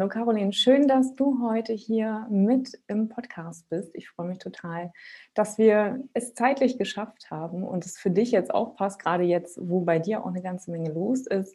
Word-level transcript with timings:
Hallo 0.00 0.08
Caroline, 0.08 0.54
schön, 0.54 0.88
dass 0.88 1.14
du 1.14 1.42
heute 1.42 1.74
hier 1.74 2.26
mit 2.30 2.80
im 2.86 3.10
Podcast 3.10 3.68
bist. 3.68 3.90
Ich 3.92 4.08
freue 4.08 4.28
mich 4.28 4.38
total, 4.38 4.94
dass 5.34 5.58
wir 5.58 6.02
es 6.14 6.32
zeitlich 6.32 6.78
geschafft 6.78 7.30
haben 7.30 7.64
und 7.64 7.84
es 7.84 7.98
für 7.98 8.10
dich 8.10 8.30
jetzt 8.30 8.50
auch 8.50 8.76
passt, 8.76 8.98
gerade 8.98 9.24
jetzt, 9.24 9.58
wo 9.60 9.82
bei 9.82 9.98
dir 9.98 10.24
auch 10.24 10.28
eine 10.28 10.40
ganze 10.40 10.70
Menge 10.70 10.90
los 10.90 11.26
ist. 11.26 11.54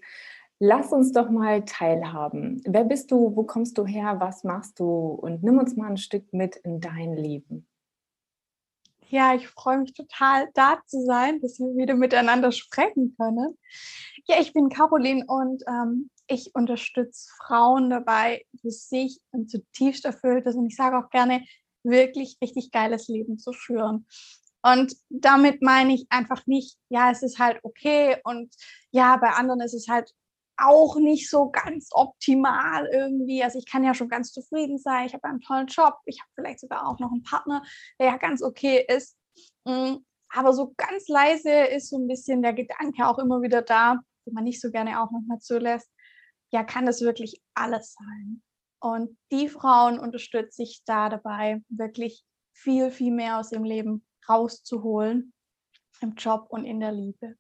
Lass 0.60 0.94
uns 0.94 1.12
doch 1.12 1.32
mal 1.32 1.66
teilhaben. 1.66 2.62
Wer 2.68 2.84
bist 2.84 3.10
du? 3.10 3.36
Wo 3.36 3.46
kommst 3.46 3.80
du 3.80 3.86
her? 3.88 4.20
Was 4.20 4.44
machst 4.44 4.80
du? 4.80 4.86
Und 4.86 5.42
nimm 5.42 5.58
uns 5.58 5.76
mal 5.76 5.90
ein 5.90 5.98
Stück 5.98 6.32
mit 6.32 6.56
in 6.58 6.80
dein 6.80 7.16
Leben. 7.16 7.68
Ja, 9.08 9.34
ich 9.34 9.48
freue 9.48 9.80
mich 9.80 9.94
total, 9.96 10.50
da 10.54 10.84
zu 10.86 11.04
sein, 11.04 11.40
dass 11.40 11.58
wir 11.58 11.76
wieder 11.76 11.96
miteinander 11.96 12.52
sprechen 12.52 13.16
können. 13.20 13.58
Ja, 14.28 14.36
ich 14.40 14.54
bin 14.54 14.70
Caroline 14.70 15.26
und 15.26 15.64
ähm, 15.68 16.12
ich 16.28 16.54
unterstütze 16.56 17.30
Frauen 17.46 17.90
dabei, 17.90 18.46
für 18.60 18.72
sich 18.72 19.20
ein 19.32 19.48
zutiefst 19.48 20.06
erfülltes 20.06 20.56
und 20.56 20.68
ich 20.68 20.76
sage 20.76 20.98
auch 20.98 21.10
gerne, 21.10 21.46
wirklich 21.84 22.38
richtig 22.42 22.72
geiles 22.72 23.08
Leben 23.08 23.38
zu 23.38 23.54
führen. 23.54 24.08
Und 24.64 24.96
damit 25.10 25.62
meine 25.62 25.94
ich 25.94 26.08
einfach 26.10 26.48
nicht, 26.48 26.78
ja, 26.90 27.12
es 27.12 27.22
ist 27.22 27.38
halt 27.38 27.60
okay 27.62 28.18
und 28.24 28.54
ja, 28.92 29.18
bei 29.18 29.30
anderen 29.30 29.62
ist 29.62 29.76
es 29.76 29.88
halt 29.88 30.12
auch 30.58 30.96
nicht 30.96 31.30
so 31.30 31.52
ganz 31.52 31.90
optimal 31.92 32.88
irgendwie. 32.92 33.44
Also 33.44 33.60
ich 33.60 33.70
kann 33.70 33.84
ja 33.84 33.94
schon 33.94 34.10
ganz 34.10 34.32
zufrieden 34.32 34.80
sein. 34.80 35.06
Ich 35.06 35.14
habe 35.14 35.26
einen 35.26 35.42
tollen 35.42 35.68
Job. 35.68 35.96
Ich 36.06 36.20
habe 36.22 36.32
vielleicht 36.34 36.62
sogar 36.62 36.88
auch 36.88 36.98
noch 36.98 37.12
einen 37.12 37.24
Partner, 37.24 37.62
der 38.00 38.08
ja 38.08 38.18
ganz 38.18 38.42
okay 38.42 38.84
ist. 38.88 39.18
Mm, 39.66 39.98
aber 40.30 40.54
so 40.54 40.74
ganz 40.78 41.08
leise 41.10 41.52
ist 41.52 41.90
so 41.90 41.98
ein 41.98 42.08
bisschen 42.08 42.42
der 42.42 42.54
Gedanke 42.54 43.06
auch 43.06 43.20
immer 43.20 43.42
wieder 43.42 43.62
da, 43.62 44.00
den 44.26 44.34
man 44.34 44.46
nicht 44.46 44.62
so 44.62 44.72
gerne 44.72 45.02
auch 45.02 45.12
nochmal 45.12 45.40
zulässt 45.40 45.92
ja, 46.52 46.64
kann 46.64 46.86
das 46.86 47.02
wirklich 47.02 47.42
alles 47.54 47.94
sein? 47.94 48.42
Und 48.80 49.18
die 49.32 49.50
Frauen 49.50 50.00
unterstütze 50.00 50.64
ich 50.64 50.84
da 50.86 51.10
dabei, 51.10 51.62
wirklich 51.70 52.24
viel, 52.54 52.92
viel 52.92 53.12
mehr 53.12 53.40
aus 53.40 53.50
dem 53.50 53.64
Leben 53.64 54.06
rauszuholen, 54.30 55.34
im 56.02 56.16
Job 56.16 56.48
und 56.50 56.66
in 56.66 56.80
der 56.80 56.92
Liebe. 56.92 57.36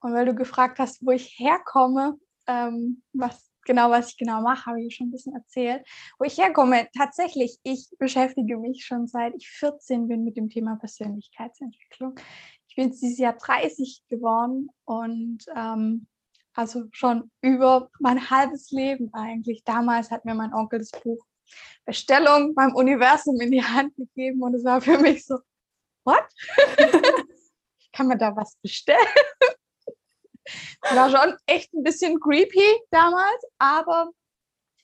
Und 0.00 0.14
weil 0.14 0.26
du 0.26 0.34
gefragt 0.34 0.78
hast, 0.78 1.04
wo 1.04 1.10
ich 1.10 1.38
herkomme, 1.38 2.18
ähm, 2.46 3.02
was 3.12 3.50
genau, 3.66 3.90
was 3.90 4.10
ich 4.10 4.16
genau 4.16 4.40
mache, 4.40 4.66
habe 4.66 4.82
ich 4.82 4.94
schon 4.94 5.08
ein 5.08 5.10
bisschen 5.12 5.34
erzählt. 5.34 5.86
Wo 6.18 6.24
ich 6.24 6.38
herkomme, 6.38 6.88
tatsächlich, 6.96 7.58
ich 7.64 7.88
beschäftige 7.98 8.56
mich 8.56 8.84
schon 8.86 9.06
seit 9.06 9.34
ich 9.34 9.48
14 9.50 10.08
bin 10.08 10.24
mit 10.24 10.36
dem 10.36 10.48
Thema 10.48 10.76
Persönlichkeitsentwicklung. 10.76 12.14
Ich 12.68 12.76
bin 12.76 12.90
dieses 12.90 13.18
Jahr 13.18 13.34
30 13.34 14.04
geworden 14.08 14.70
und 14.84 15.44
ähm, 15.54 16.06
also 16.56 16.84
schon 16.90 17.30
über 17.42 17.90
mein 18.00 18.30
halbes 18.30 18.70
Leben 18.70 19.12
eigentlich. 19.12 19.62
Damals 19.64 20.10
hat 20.10 20.24
mir 20.24 20.34
mein 20.34 20.54
Onkel 20.54 20.78
das 20.78 20.90
Buch 20.90 21.24
Bestellung 21.84 22.54
beim 22.54 22.74
Universum 22.74 23.40
in 23.40 23.52
die 23.52 23.62
Hand 23.62 23.94
gegeben 23.94 24.42
und 24.42 24.54
es 24.54 24.64
war 24.64 24.80
für 24.80 24.98
mich 24.98 25.24
so, 25.24 25.38
what? 26.04 26.24
ich 27.78 27.92
kann 27.92 28.08
mir 28.08 28.18
da 28.18 28.34
was 28.34 28.56
bestellen. 28.62 28.98
war 30.94 31.10
schon 31.10 31.36
echt 31.46 31.72
ein 31.74 31.82
bisschen 31.82 32.18
creepy 32.18 32.80
damals, 32.90 33.44
aber 33.58 34.10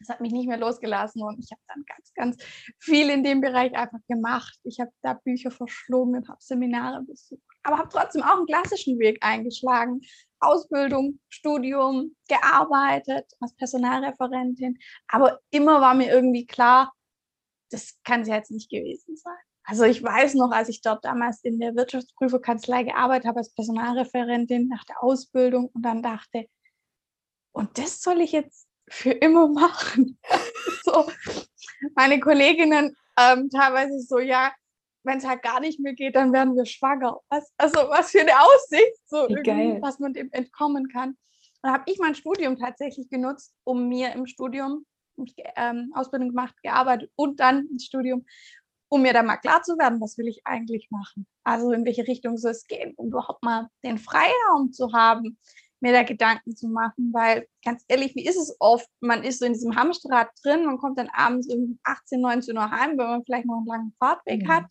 es 0.00 0.08
hat 0.08 0.20
mich 0.20 0.32
nicht 0.32 0.48
mehr 0.48 0.58
losgelassen 0.58 1.22
und 1.22 1.38
ich 1.38 1.50
habe 1.50 1.62
dann 1.69 1.84
ganz, 1.86 2.12
ganz 2.14 2.36
viel 2.78 3.08
in 3.08 3.22
dem 3.25 3.41
Bereich 3.41 3.75
einfach 3.75 4.00
gemacht. 4.08 4.58
Ich 4.64 4.78
habe 4.80 4.92
da 5.02 5.14
Bücher 5.14 5.50
verschlungen, 5.50 6.28
habe 6.28 6.41
Seminare 6.41 7.02
besucht, 7.02 7.42
aber 7.62 7.78
habe 7.78 7.88
trotzdem 7.90 8.22
auch 8.22 8.36
einen 8.36 8.46
klassischen 8.46 8.98
Weg 8.98 9.18
eingeschlagen. 9.22 10.00
Ausbildung, 10.40 11.20
Studium, 11.28 12.16
gearbeitet 12.28 13.30
als 13.40 13.54
Personalreferentin, 13.54 14.78
aber 15.06 15.40
immer 15.50 15.80
war 15.80 15.94
mir 15.94 16.12
irgendwie 16.12 16.46
klar, 16.46 16.92
das 17.70 17.96
kann 18.04 18.22
es 18.22 18.28
jetzt 18.28 18.50
nicht 18.50 18.68
gewesen 18.68 19.16
sein. 19.16 19.36
Also 19.64 19.84
ich 19.84 20.02
weiß 20.02 20.34
noch, 20.34 20.50
als 20.50 20.68
ich 20.68 20.82
dort 20.82 21.04
damals 21.04 21.44
in 21.44 21.60
der 21.60 21.76
Wirtschaftsprüferkanzlei 21.76 22.82
gearbeitet 22.82 23.26
habe 23.28 23.38
als 23.38 23.54
Personalreferentin 23.54 24.68
nach 24.68 24.84
der 24.84 25.02
Ausbildung 25.02 25.68
und 25.68 25.82
dann 25.82 26.02
dachte, 26.02 26.46
und 27.52 27.78
das 27.78 28.00
soll 28.00 28.20
ich 28.20 28.32
jetzt 28.32 28.66
für 28.88 29.12
immer 29.12 29.48
machen. 29.48 30.18
so, 30.82 31.06
meine 31.94 32.18
Kolleginnen 32.18 32.96
ähm, 33.18 33.48
teilweise 33.50 34.00
so, 34.00 34.18
ja, 34.18 34.52
wenn 35.04 35.18
es 35.18 35.26
halt 35.26 35.42
gar 35.42 35.60
nicht 35.60 35.80
mehr 35.80 35.94
geht, 35.94 36.16
dann 36.16 36.32
werden 36.32 36.56
wir 36.56 36.66
schwanger. 36.66 37.20
Was, 37.28 37.52
also 37.56 37.78
was 37.88 38.10
für 38.10 38.20
eine 38.20 38.40
Aussicht, 38.40 38.96
so 39.06 39.28
was 39.82 39.98
man 39.98 40.12
dem 40.12 40.30
entkommen 40.32 40.88
kann. 40.88 41.16
Dann 41.62 41.72
habe 41.72 41.84
ich 41.86 41.98
mein 41.98 42.14
Studium 42.14 42.58
tatsächlich 42.58 43.08
genutzt, 43.08 43.54
um 43.64 43.88
mir 43.88 44.12
im 44.12 44.26
Studium 44.26 44.84
ähm, 45.56 45.92
Ausbildung 45.94 46.30
gemacht, 46.30 46.54
gearbeitet 46.62 47.10
und 47.16 47.40
dann 47.40 47.66
ins 47.68 47.84
Studium, 47.84 48.24
um 48.88 49.02
mir 49.02 49.12
da 49.12 49.22
mal 49.22 49.36
klar 49.36 49.62
zu 49.62 49.78
werden, 49.78 50.00
was 50.00 50.18
will 50.18 50.28
ich 50.28 50.42
eigentlich 50.44 50.90
machen. 50.90 51.26
Also 51.44 51.72
in 51.72 51.84
welche 51.84 52.06
Richtung 52.06 52.36
soll 52.36 52.52
es 52.52 52.66
gehen, 52.66 52.94
um 52.96 53.08
überhaupt 53.08 53.42
mal 53.42 53.69
den 53.84 53.98
Freiraum 53.98 54.72
zu 54.72 54.92
haben, 54.92 55.38
mir 55.82 55.93
da 55.93 56.03
Gedanken 56.03 56.56
zu 56.56 56.69
machen, 56.69 57.12
weil 57.12 57.47
ganz 57.65 57.84
ehrlich, 57.88 58.15
wie 58.15 58.26
ist 58.26 58.37
es 58.37 58.56
oft? 58.60 58.88
Man 59.00 59.25
ist 59.25 59.41
so 59.41 59.44
in 59.44 59.53
diesem 59.53 59.76
Hamsterrad 59.76 60.31
drin, 60.43 60.65
man 60.65 60.78
kommt 60.78 60.98
dann 60.98 61.10
abends 61.12 61.53
um 61.53 61.78
18, 61.84 62.20
19 62.20 62.56
Uhr 62.56 62.70
heim, 62.70 62.91
wenn 62.91 63.06
man 63.06 63.25
vielleicht 63.25 63.47
noch 63.47 63.59
einen 63.59 63.66
langen 63.66 63.94
Fahrtweg 63.98 64.44
mhm. 64.44 64.48
hat. 64.48 64.65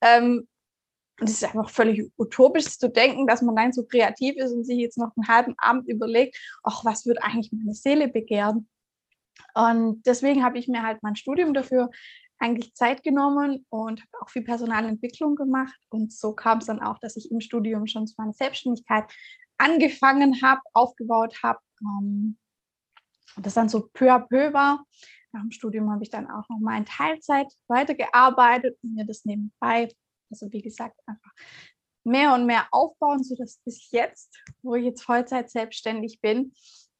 Ähm, 0.00 0.48
und 1.20 1.28
es 1.28 1.34
ist 1.34 1.44
einfach 1.44 1.70
völlig 1.70 2.10
utopisch 2.16 2.78
zu 2.78 2.88
denken, 2.88 3.26
dass 3.26 3.42
man 3.42 3.54
dann 3.54 3.72
so 3.72 3.84
kreativ 3.84 4.36
ist 4.36 4.52
und 4.52 4.64
sich 4.64 4.78
jetzt 4.78 4.98
noch 4.98 5.12
einen 5.16 5.28
halben 5.28 5.54
Abend 5.58 5.88
überlegt, 5.88 6.36
ach, 6.64 6.84
was 6.84 7.06
wird 7.06 7.22
eigentlich 7.22 7.52
meine 7.52 7.74
Seele 7.74 8.08
begehren? 8.08 8.68
Und 9.54 10.02
deswegen 10.06 10.44
habe 10.44 10.58
ich 10.58 10.68
mir 10.68 10.82
halt 10.82 11.02
mein 11.02 11.16
Studium 11.16 11.54
dafür 11.54 11.90
eigentlich 12.42 12.74
Zeit 12.74 13.02
genommen 13.04 13.64
und 13.70 14.00
habe 14.00 14.22
auch 14.22 14.28
viel 14.28 14.42
Personalentwicklung 14.42 15.36
gemacht. 15.36 15.78
Und 15.90 16.12
so 16.12 16.34
kam 16.34 16.58
es 16.58 16.66
dann 16.66 16.82
auch, 16.82 16.98
dass 16.98 17.16
ich 17.16 17.30
im 17.30 17.40
Studium 17.40 17.86
schon 17.86 18.06
zu 18.06 18.14
meiner 18.18 18.32
Selbstständigkeit 18.32 19.04
angefangen 19.58 20.42
habe, 20.42 20.60
aufgebaut 20.72 21.42
habe. 21.42 21.60
Ähm, 21.80 22.36
das 23.36 23.54
dann 23.54 23.68
so 23.68 23.88
peu 23.92 24.12
à 24.12 24.18
peu 24.18 24.52
war. 24.52 24.84
Nach 25.32 25.40
dem 25.40 25.52
Studium 25.52 25.90
habe 25.90 26.02
ich 26.02 26.10
dann 26.10 26.30
auch 26.30 26.46
noch 26.48 26.58
mal 26.58 26.76
in 26.76 26.84
Teilzeit 26.84 27.46
weitergearbeitet 27.68 28.76
und 28.82 28.94
mir 28.94 29.06
das 29.06 29.24
nebenbei, 29.24 29.88
also 30.30 30.52
wie 30.52 30.60
gesagt, 30.60 31.00
einfach 31.06 31.32
mehr 32.04 32.34
und 32.34 32.44
mehr 32.44 32.66
aufbauen, 32.72 33.22
sodass 33.22 33.58
bis 33.64 33.90
jetzt, 33.92 34.42
wo 34.62 34.74
ich 34.74 34.84
jetzt 34.84 35.02
Vollzeit 35.02 35.48
selbstständig 35.48 36.20
bin. 36.20 36.52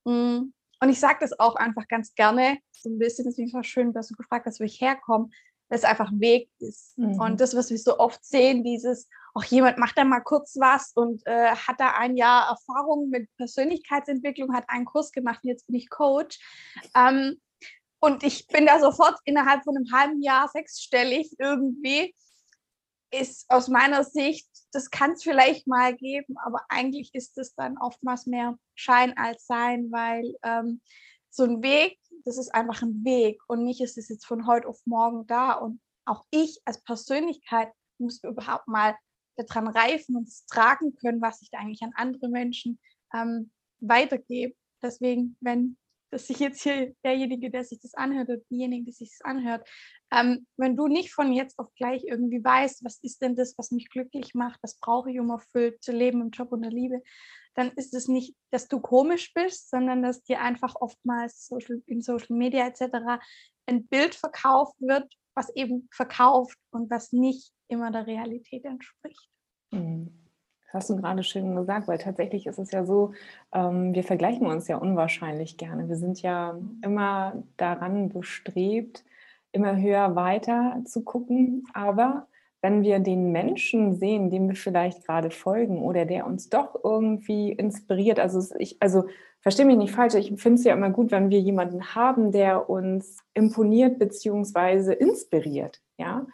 Mm, 0.05 0.53
und 0.83 0.89
ich 0.89 0.99
sage 0.99 1.19
das 1.21 1.39
auch 1.39 1.55
einfach 1.55 1.87
ganz 1.87 2.13
gerne, 2.17 2.59
so 2.73 2.91
ein 2.91 2.99
bisschen, 2.99 3.25
deswegen 3.25 3.53
war 3.53 3.63
schön, 3.63 3.93
dass 3.93 4.09
du 4.09 4.17
gefragt 4.17 4.47
hast, 4.47 4.59
wo 4.59 4.65
ich 4.65 4.81
herkomme, 4.81 5.29
dass 5.69 5.83
es 5.83 5.85
einfach 5.85 6.11
ein 6.11 6.21
Weg 6.21 6.51
ist. 6.59 6.99
Mhm. 6.99 7.21
Und 7.21 7.41
das, 7.41 7.55
was 7.55 7.71
wir 7.71 7.79
so 7.79 8.01
oft 8.01 8.25
sehen, 8.25 8.65
dieses, 8.65 9.09
auch 9.33 9.45
jemand 9.45 9.79
macht 9.79 9.97
da 9.97 10.03
mal 10.03 10.23
kurz 10.23 10.57
was 10.59 10.91
und 10.97 11.25
äh, 11.25 11.55
hat 11.55 11.79
da 11.79 11.93
ein 11.93 12.17
Jahr 12.17 12.49
Erfahrung 12.49 13.11
mit 13.11 13.29
Persönlichkeitsentwicklung, 13.37 14.53
hat 14.53 14.65
einen 14.67 14.85
Kurs 14.85 15.13
gemacht 15.13 15.39
und 15.45 15.51
jetzt 15.51 15.69
bin 15.69 15.77
ich 15.77 15.89
Coach. 15.89 16.41
Ähm, 16.97 17.41
und 18.01 18.25
ich 18.25 18.49
bin 18.49 18.67
da 18.67 18.81
sofort 18.81 19.21
innerhalb 19.25 19.63
von 19.63 19.77
einem 19.77 19.93
halben 19.93 20.21
Jahr 20.21 20.49
sechsstellig 20.49 21.31
irgendwie, 21.39 22.13
ist 23.13 23.49
aus 23.49 23.69
meiner 23.69 24.03
Sicht, 24.03 24.49
das 24.73 24.91
kann 24.91 25.13
es 25.13 25.23
vielleicht 25.23 25.67
mal 25.67 25.95
geben, 25.95 26.37
aber 26.45 26.63
eigentlich 26.69 27.15
ist 27.15 27.39
es 27.39 27.55
dann 27.55 27.79
oftmals 27.79 28.27
mehr 28.27 28.59
Schein 28.75 29.17
als 29.17 29.47
Sein, 29.47 29.93
weil 29.93 30.35
ähm, 30.43 30.81
so 31.31 31.45
ein 31.45 31.63
Weg, 31.63 31.99
das 32.25 32.39
ist 32.39 32.55
einfach 32.55 32.83
ein 32.83 33.05
Weg 33.05 33.41
und 33.49 33.65
nicht 33.65 33.81
ist 33.81 33.99
es 33.99 34.09
jetzt 34.09 34.27
von 34.27 34.47
heute 34.47 34.69
auf 34.69 34.81
morgen 34.85 35.27
da. 35.27 35.53
Und 35.53 35.81
auch 36.05 36.25
ich 36.31 36.61
als 36.65 36.83
Persönlichkeit 36.83 37.71
muss 37.99 38.23
überhaupt 38.23 38.67
mal 38.67 38.97
daran 39.37 39.69
reifen 39.69 40.17
und 40.17 40.29
tragen 40.49 40.95
können, 40.97 41.23
was 41.23 41.43
ich 41.43 41.51
da 41.51 41.59
eigentlich 41.59 41.83
an 41.83 41.93
andere 41.95 42.29
Menschen 42.29 42.79
ähm, 43.15 43.51
weitergebe. 43.81 44.55
Deswegen, 44.83 45.37
wenn 45.41 45.77
das 46.13 46.27
sich 46.27 46.39
jetzt 46.39 46.63
hier 46.63 46.95
derjenige, 47.05 47.51
der 47.51 47.65
sich 47.65 47.81
das 47.81 47.95
anhört 47.95 48.29
oder 48.29 48.39
diejenige, 48.51 48.85
die 48.85 48.93
sich 48.93 49.11
das 49.11 49.23
anhört, 49.23 49.69
ähm, 50.13 50.47
wenn 50.59 50.77
du 50.77 50.87
nicht 50.87 51.13
von 51.13 51.33
jetzt 51.33 51.59
auf 51.59 51.73
gleich 51.75 52.05
irgendwie 52.05 52.45
weißt, 52.45 52.85
was 52.85 52.99
ist 53.03 53.23
denn 53.23 53.35
das, 53.35 53.57
was 53.57 53.71
mich 53.71 53.89
glücklich 53.89 54.35
macht, 54.35 54.61
was 54.63 54.79
brauche 54.79 55.11
ich, 55.11 55.19
um 55.19 55.31
erfüllt 55.31 55.83
zu 55.83 55.91
leben 55.91 56.21
im 56.21 56.31
Job 56.31 56.53
und 56.53 56.63
der 56.63 56.71
Liebe, 56.71 57.03
dann 57.55 57.71
ist 57.73 57.95
es 57.95 58.09
nicht, 58.09 58.37
dass 58.51 58.69
du 58.69 58.81
komisch 58.81 59.33
bist, 59.33 59.71
sondern 59.71 60.03
dass 60.03 60.23
dir 60.23 60.41
einfach 60.41 60.75
oftmals 60.77 61.47
Social, 61.47 61.83
in 61.87 62.03
Social 62.03 62.37
Media 62.37 62.67
etc. 62.67 63.21
ein 63.67 63.87
Bild 63.87 64.15
verkauft 64.15 64.77
wird, 64.81 65.11
was 65.35 65.55
eben 65.57 65.89
verkauft 65.93 66.59
und 66.71 66.91
was 66.91 67.13
nicht 67.13 67.53
immer 67.69 67.91
der 67.91 68.07
Realität 68.07 68.65
entspricht. 68.65 69.29
Mhm. 69.71 70.22
Hast 70.73 70.89
du 70.89 70.97
gerade 70.97 71.23
schön 71.23 71.55
gesagt, 71.55 71.87
weil 71.87 71.99
tatsächlich 71.99 72.47
ist 72.47 72.59
es 72.59 72.71
ja 72.71 72.85
so, 72.85 73.13
ähm, 73.53 73.95
wir 73.95 74.05
vergleichen 74.05 74.47
uns 74.47 74.69
ja 74.69 74.79
unwahrscheinlich 74.79 75.59
gerne. 75.59 75.89
Wir 75.89 75.97
sind 75.97 76.23
ja 76.23 76.59
immer 76.83 77.43
daran 77.59 78.09
bestrebt, 78.09 79.05
immer 79.53 79.77
höher 79.77 80.17
weiter 80.17 80.81
zu 80.87 81.03
gucken. 81.03 81.65
Aber 81.75 82.27
wenn 82.63 82.83
wir 82.83 83.01
den 83.01 83.33
Menschen 83.33 83.95
sehen, 83.97 84.31
dem 84.31 84.49
wir 84.49 84.57
vielleicht 84.57 85.05
gerade 85.05 85.31
folgen 85.31 85.83
oder 85.83 86.07
der 86.07 86.27
uns 86.27 86.49
doch 86.49 86.81
irgendwie 86.83 87.53
inspiriert, 87.53 88.19
also 88.19 88.41
ich, 88.59 88.81
also 88.81 89.05
verstehe 89.41 89.67
mich 89.67 89.77
nicht 89.77 89.93
falsch, 89.93 90.15
ich 90.15 90.33
finde 90.41 90.59
es 90.59 90.65
ja 90.65 90.73
immer 90.73 90.91
gut, 90.91 91.11
wenn 91.11 91.29
wir 91.29 91.41
jemanden 91.41 91.95
haben, 91.95 92.33
der 92.33 92.71
uns 92.71 93.19
imponiert 93.35 93.99
bzw. 93.99 94.95
inspiriert. 94.95 95.83
Ja, 96.03 96.27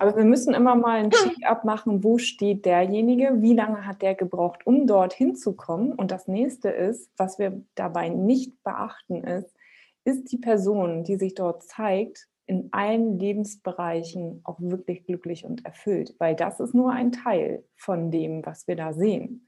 aber 0.00 0.18
wir 0.18 0.24
müssen 0.24 0.52
immer 0.52 0.74
mal 0.74 0.98
ein 0.98 1.10
Check-up 1.10 1.64
machen, 1.64 2.04
wo 2.04 2.18
steht 2.18 2.66
derjenige, 2.66 3.40
wie 3.40 3.54
lange 3.54 3.86
hat 3.86 4.02
der 4.02 4.14
gebraucht, 4.14 4.66
um 4.66 4.86
dorthin 4.86 5.34
zu 5.34 5.54
kommen. 5.56 5.92
Und 5.92 6.10
das 6.10 6.28
nächste 6.28 6.68
ist, 6.68 7.10
was 7.16 7.38
wir 7.38 7.64
dabei 7.74 8.10
nicht 8.10 8.62
beachten, 8.62 9.24
ist, 9.24 9.56
ist 10.04 10.30
die 10.30 10.36
Person, 10.36 11.04
die 11.04 11.16
sich 11.16 11.34
dort 11.34 11.62
zeigt, 11.62 12.28
in 12.44 12.68
allen 12.72 13.18
Lebensbereichen 13.18 14.42
auch 14.44 14.60
wirklich 14.60 15.06
glücklich 15.06 15.46
und 15.46 15.64
erfüllt, 15.64 16.14
weil 16.18 16.36
das 16.36 16.60
ist 16.60 16.74
nur 16.74 16.92
ein 16.92 17.10
Teil 17.10 17.64
von 17.76 18.10
dem, 18.10 18.44
was 18.44 18.68
wir 18.68 18.76
da 18.76 18.92
sehen. 18.92 19.46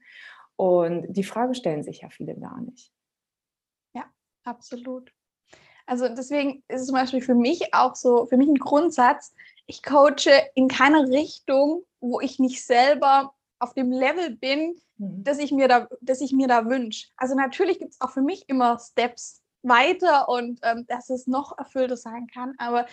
Und 0.55 1.05
die 1.07 1.23
Frage 1.23 1.53
stellen 1.53 1.83
sich 1.83 2.01
ja 2.01 2.09
viele 2.09 2.35
gar 2.35 2.59
nicht. 2.61 2.91
Ja, 3.93 4.05
absolut. 4.43 5.13
Also 5.87 6.07
deswegen 6.09 6.63
ist 6.67 6.81
es 6.81 6.87
zum 6.87 6.95
Beispiel 6.95 7.21
für 7.21 7.35
mich 7.35 7.73
auch 7.73 7.95
so, 7.95 8.27
für 8.27 8.37
mich 8.37 8.47
ein 8.47 8.55
Grundsatz, 8.55 9.33
ich 9.65 9.81
coache 9.81 10.31
in 10.53 10.67
keiner 10.67 11.07
Richtung, 11.09 11.83
wo 11.99 12.19
ich 12.19 12.39
nicht 12.39 12.63
selber 12.63 13.33
auf 13.59 13.73
dem 13.73 13.91
Level 13.91 14.35
bin, 14.35 14.79
mhm. 14.97 15.23
dass 15.23 15.39
ich 15.39 15.51
mir 15.51 15.67
da, 15.67 15.87
dass 16.01 16.21
ich 16.21 16.31
mir 16.31 16.47
da 16.47 16.65
wünsche. 16.65 17.07
Also 17.17 17.35
natürlich 17.35 17.79
gibt 17.79 17.93
es 17.93 18.01
auch 18.01 18.11
für 18.11 18.21
mich 18.21 18.47
immer 18.47 18.77
Steps, 18.79 19.41
weiter 19.63 20.29
und 20.29 20.59
ähm, 20.63 20.85
dass 20.87 21.09
es 21.09 21.27
noch 21.27 21.57
erfüllter 21.57 21.97
sein 21.97 22.27
kann. 22.27 22.53
Aber 22.57 22.85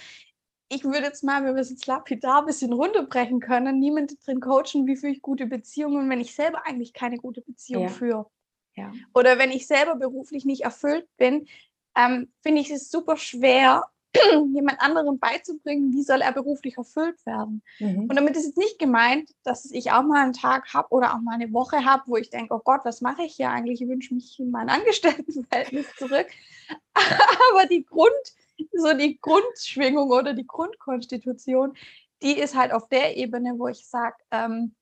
ich 0.69 0.85
würde 0.85 1.03
jetzt 1.03 1.23
mal, 1.23 1.45
wenn 1.45 1.55
wir 1.55 1.63
es 1.63 1.71
jetzt 1.71 1.87
lapidar 1.87 2.41
ein 2.41 2.47
bisschen 2.47 2.73
runterbrechen 2.73 3.41
können, 3.41 3.79
niemand 3.79 4.27
drin 4.27 4.41
coachen, 4.41 4.87
wie 4.87 4.97
führe 4.97 5.13
ich 5.13 5.23
gute 5.23 5.47
Beziehungen, 5.47 6.09
wenn 6.11 6.21
ich 6.21 6.35
selber 6.35 6.67
eigentlich 6.67 6.93
keine 6.93 7.19
gute 7.19 7.43
Beziehung 7.43 7.85
ja. 7.85 7.89
führe. 7.89 8.27
Ja. 8.77 8.93
Oder 9.13 9.39
wenn 9.39 9.51
ich 9.51 9.67
selber 9.67 9.95
beruflich 9.95 10.45
nicht 10.45 10.63
erfüllt 10.63 11.07
bin, 11.17 11.47
ähm, 11.97 12.33
finde 12.43 12.61
ich 12.61 12.71
es 12.71 12.91
super 12.91 13.17
schwer, 13.17 13.85
jemand 14.53 14.81
anderen 14.81 15.19
beizubringen, 15.19 15.93
wie 15.93 16.03
soll 16.03 16.21
er 16.21 16.33
beruflich 16.33 16.77
erfüllt 16.77 17.25
werden. 17.27 17.63
Mhm. 17.79 18.07
Und 18.09 18.15
damit 18.15 18.37
ist 18.37 18.47
jetzt 18.47 18.59
nicht 18.59 18.79
gemeint, 18.79 19.31
dass 19.43 19.71
ich 19.71 19.91
auch 19.91 20.03
mal 20.03 20.23
einen 20.23 20.33
Tag 20.33 20.73
habe 20.73 20.89
oder 20.91 21.15
auch 21.15 21.21
mal 21.21 21.35
eine 21.35 21.53
Woche 21.53 21.85
habe, 21.85 22.05
wo 22.07 22.17
ich 22.17 22.31
denke, 22.31 22.55
oh 22.55 22.61
Gott, 22.63 22.83
was 22.85 23.01
mache 23.01 23.25
ich 23.25 23.35
hier 23.35 23.51
eigentlich? 23.51 23.81
Ich 23.81 23.89
wünsche 23.89 24.15
mich 24.15 24.39
in 24.39 24.51
mein 24.51 24.69
Angestelltenverhältnis 24.71 25.87
zurück. 25.97 26.29
Aber 26.95 27.67
die 27.67 27.85
Grund, 27.85 28.13
so 28.73 28.95
die 28.95 29.19
Grundschwingung 29.21 30.11
oder 30.11 30.33
die 30.33 30.47
Grundkonstitution, 30.47 31.75
die 32.23 32.39
ist 32.39 32.57
halt 32.57 32.73
auf 32.73 32.89
der 32.89 33.17
Ebene, 33.17 33.55
wo 33.59 33.69
ich 33.69 33.87
sage, 33.87 34.17
ähm, 34.31 34.75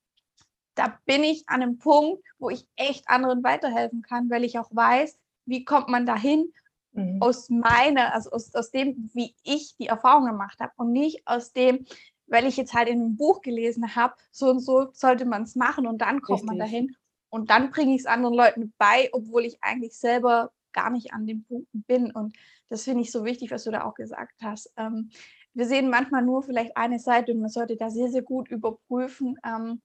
da 0.75 0.99
bin 1.05 1.25
ich 1.25 1.44
an 1.49 1.62
einem 1.62 1.79
Punkt, 1.79 2.25
wo 2.38 2.50
ich 2.50 2.67
echt 2.76 3.08
anderen 3.08 3.43
weiterhelfen 3.43 4.03
kann, 4.03 4.31
weil 4.31 4.44
ich 4.44 4.58
auch 4.58 4.70
weiß, 4.70 5.19
wie 5.44 5.65
kommt 5.65 5.88
man 5.88 6.06
dahin 6.06 6.53
Mhm. 6.93 7.21
Aus 7.21 7.49
meiner, 7.50 8.15
also 8.15 8.31
aus, 8.31 8.55
aus 8.55 8.71
dem, 8.71 9.11
wie 9.15 9.35
ich 9.44 9.77
die 9.77 9.87
Erfahrung 9.87 10.27
gemacht 10.27 10.61
habe 10.61 10.73
und 10.77 10.93
nicht 10.93 11.23
aus 11.27 11.53
dem, 11.53 11.87
weil 12.27 12.47
ich 12.47 12.56
jetzt 12.56 12.75
halt 12.75 12.89
in 12.89 13.00
einem 13.00 13.17
Buch 13.17 13.43
gelesen 13.43 13.94
habe, 13.94 14.15
so 14.31 14.50
und 14.50 14.61
so 14.61 14.89
sollte 14.93 15.25
man 15.25 15.43
es 15.43 15.55
machen 15.55 15.87
und 15.87 15.99
dann 15.99 16.21
kommt 16.21 16.43
Richtig. 16.43 16.47
man 16.47 16.59
dahin 16.59 16.97
und 17.31 17.50
dann 17.50 17.71
bringe 17.71 17.94
ich 17.94 18.00
es 18.00 18.06
anderen 18.06 18.35
Leuten 18.35 18.73
bei, 18.79 19.09
obwohl 19.12 19.44
ich 19.44 19.59
eigentlich 19.62 19.94
selber 19.94 20.50
gar 20.73 20.91
nicht 20.91 21.12
an 21.12 21.27
dem 21.27 21.44
Punkt 21.44 21.69
bin. 21.73 22.11
Und 22.11 22.37
das 22.69 22.85
finde 22.85 23.03
ich 23.03 23.12
so 23.12 23.25
wichtig, 23.25 23.50
was 23.50 23.65
du 23.65 23.71
da 23.71 23.85
auch 23.85 23.94
gesagt 23.94 24.43
hast. 24.43 24.73
Ähm, 24.77 25.11
wir 25.55 25.67
sehen 25.67 25.91
manchmal 25.91 26.23
nur 26.23 26.43
vielleicht 26.43 26.77
eine 26.77 26.99
Seite 26.99 27.33
und 27.33 27.41
man 27.41 27.50
sollte 27.50 27.77
da 27.77 27.91
sehr, 27.91 28.09
sehr 28.09 28.23
gut 28.23 28.49
überprüfen, 28.49 29.39
ähm, 29.44 29.81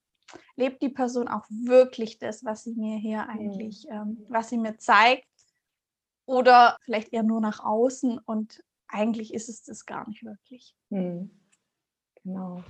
lebt 0.55 0.81
die 0.81 0.89
Person 0.89 1.27
auch 1.27 1.45
wirklich 1.49 2.19
das, 2.19 2.43
was 2.43 2.63
sie 2.63 2.75
mir 2.75 2.97
hier 2.97 3.23
mhm. 3.23 3.29
eigentlich, 3.29 3.85
ähm, 3.89 4.25
was 4.29 4.49
sie 4.49 4.57
mir 4.57 4.77
zeigt 4.77 5.25
oder 6.27 6.77
vielleicht 6.81 7.13
eher 7.13 7.23
nur 7.23 7.41
nach 7.41 7.63
außen 7.63 8.19
und 8.19 8.63
eigentlich 8.87 9.33
ist 9.33 9.49
es 9.49 9.63
das 9.63 9.85
gar 9.85 10.07
nicht 10.07 10.23
wirklich. 10.23 10.75
Hm. 10.91 11.31
Genau. 12.23 12.61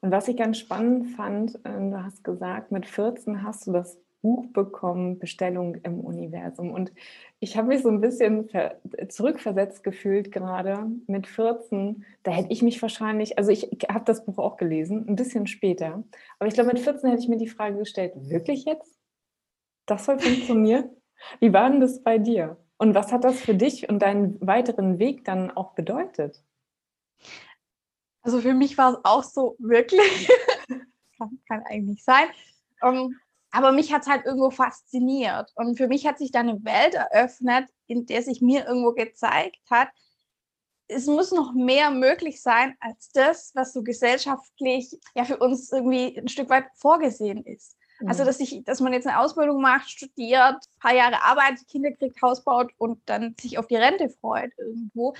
Und 0.00 0.10
was 0.10 0.28
ich 0.28 0.36
ganz 0.36 0.58
spannend 0.58 1.16
fand, 1.16 1.56
äh, 1.64 1.90
du 1.90 2.02
hast 2.04 2.22
gesagt, 2.22 2.70
mit 2.70 2.86
14 2.86 3.42
hast 3.42 3.66
du 3.66 3.72
das 3.72 3.98
Buch 4.20 4.46
bekommen, 4.52 5.18
Bestellung 5.18 5.76
im 5.76 6.00
Universum. 6.00 6.72
Und 6.72 6.92
ich 7.40 7.56
habe 7.56 7.68
mich 7.68 7.82
so 7.82 7.88
ein 7.88 8.00
bisschen 8.00 8.48
zurückversetzt 9.08 9.84
gefühlt 9.84 10.32
gerade 10.32 10.90
mit 11.06 11.26
14. 11.26 12.04
Da 12.24 12.32
hätte 12.32 12.52
ich 12.52 12.62
mich 12.62 12.82
wahrscheinlich, 12.82 13.38
also 13.38 13.50
ich 13.50 13.70
habe 13.88 14.04
das 14.04 14.24
Buch 14.24 14.38
auch 14.38 14.56
gelesen, 14.56 15.06
ein 15.08 15.16
bisschen 15.16 15.46
später. 15.46 16.02
Aber 16.38 16.48
ich 16.48 16.54
glaube, 16.54 16.72
mit 16.72 16.80
14 16.80 17.08
hätte 17.08 17.22
ich 17.22 17.28
mir 17.28 17.38
die 17.38 17.48
Frage 17.48 17.78
gestellt, 17.78 18.12
wirklich 18.16 18.64
jetzt? 18.64 18.98
Das 19.86 20.04
soll 20.04 20.18
funktionieren? 20.18 20.90
Wie 21.40 21.52
war 21.52 21.70
denn 21.70 21.80
das 21.80 22.02
bei 22.02 22.18
dir? 22.18 22.58
Und 22.78 22.94
was 22.94 23.12
hat 23.12 23.24
das 23.24 23.40
für 23.40 23.54
dich 23.54 23.88
und 23.88 24.00
deinen 24.00 24.40
weiteren 24.40 24.98
Weg 24.98 25.24
dann 25.24 25.50
auch 25.50 25.74
bedeutet? 25.74 26.42
Also 28.22 28.40
für 28.40 28.54
mich 28.54 28.78
war 28.78 28.92
es 28.92 28.98
auch 29.04 29.24
so 29.24 29.56
wirklich, 29.58 30.28
kann, 31.18 31.40
kann, 31.48 31.62
eigentlich 31.66 32.04
sein. 32.04 32.28
Um, 32.80 32.94
ähm, 32.94 33.16
aber 33.50 33.72
mich 33.72 33.92
hat 33.92 34.02
es 34.02 34.08
halt 34.08 34.26
irgendwo 34.26 34.50
fasziniert. 34.50 35.50
Und 35.54 35.76
für 35.76 35.88
mich 35.88 36.06
hat 36.06 36.18
sich 36.18 36.30
da 36.30 36.40
eine 36.40 36.64
Welt 36.64 36.94
eröffnet, 36.94 37.68
in 37.86 38.06
der 38.06 38.22
sich 38.22 38.42
mir 38.42 38.66
irgendwo 38.66 38.92
gezeigt 38.92 39.58
hat, 39.70 39.88
es 40.88 41.06
muss 41.06 41.32
noch 41.32 41.52
mehr 41.52 41.90
möglich 41.90 42.42
sein 42.42 42.74
als 42.80 43.10
das, 43.12 43.52
was 43.54 43.72
so 43.72 43.82
gesellschaftlich 43.82 44.98
ja 45.14 45.24
für 45.24 45.36
uns 45.38 45.70
irgendwie 45.70 46.18
ein 46.18 46.28
Stück 46.28 46.48
weit 46.48 46.66
vorgesehen 46.74 47.44
ist. 47.44 47.77
Also, 48.06 48.22
mhm. 48.22 48.26
dass, 48.26 48.40
ich, 48.40 48.62
dass 48.64 48.80
man 48.80 48.92
jetzt 48.92 49.06
eine 49.06 49.18
Ausbildung 49.18 49.60
macht, 49.60 49.90
studiert, 49.90 50.54
ein 50.54 50.80
paar 50.80 50.94
Jahre 50.94 51.22
arbeitet, 51.22 51.66
Kinder 51.68 51.90
kriegt, 51.92 52.20
Haus 52.22 52.44
baut 52.44 52.72
und 52.78 53.00
dann 53.06 53.34
sich 53.40 53.58
auf 53.58 53.66
die 53.66 53.76
Rente 53.76 54.08
freut 54.08 54.52
irgendwo. 54.56 55.14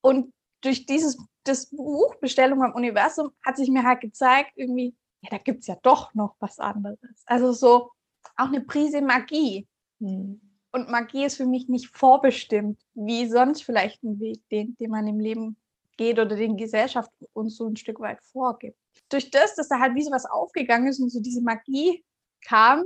Und 0.00 0.32
durch 0.62 0.86
dieses 0.86 1.18
das 1.44 1.66
Buch 1.66 2.14
Bestellung 2.16 2.62
am 2.62 2.74
Universum 2.74 3.30
hat 3.44 3.56
sich 3.56 3.70
mir 3.70 3.84
halt 3.84 4.00
gezeigt, 4.00 4.52
irgendwie, 4.56 4.94
ja, 5.22 5.30
da 5.30 5.38
gibt 5.38 5.60
es 5.60 5.66
ja 5.66 5.76
doch 5.82 6.14
noch 6.14 6.36
was 6.40 6.58
anderes. 6.58 6.98
Also 7.26 7.52
so 7.52 7.90
auch 8.36 8.48
eine 8.48 8.60
Prise 8.60 9.00
Magie. 9.02 9.66
Mhm. 9.98 10.40
Und 10.70 10.90
Magie 10.90 11.24
ist 11.24 11.36
für 11.36 11.46
mich 11.46 11.68
nicht 11.68 11.88
vorbestimmt, 11.96 12.80
wie 12.94 13.26
sonst 13.26 13.62
vielleicht 13.62 14.02
ein 14.02 14.20
Weg, 14.20 14.46
den, 14.50 14.76
den 14.76 14.90
man 14.90 15.06
im 15.06 15.18
Leben 15.18 15.56
geht 15.96 16.18
oder 16.18 16.36
den 16.36 16.56
Gesellschaft 16.56 17.10
uns 17.32 17.56
so 17.56 17.66
ein 17.66 17.76
Stück 17.76 18.00
weit 18.00 18.22
vorgibt. 18.22 18.78
Durch 19.08 19.30
das, 19.30 19.54
dass 19.54 19.68
da 19.68 19.78
halt 19.78 19.94
wie 19.94 20.02
so 20.02 20.10
was 20.10 20.26
aufgegangen 20.26 20.88
ist 20.88 21.00
und 21.00 21.10
so 21.10 21.20
diese 21.20 21.42
Magie 21.42 22.04
kam, 22.46 22.84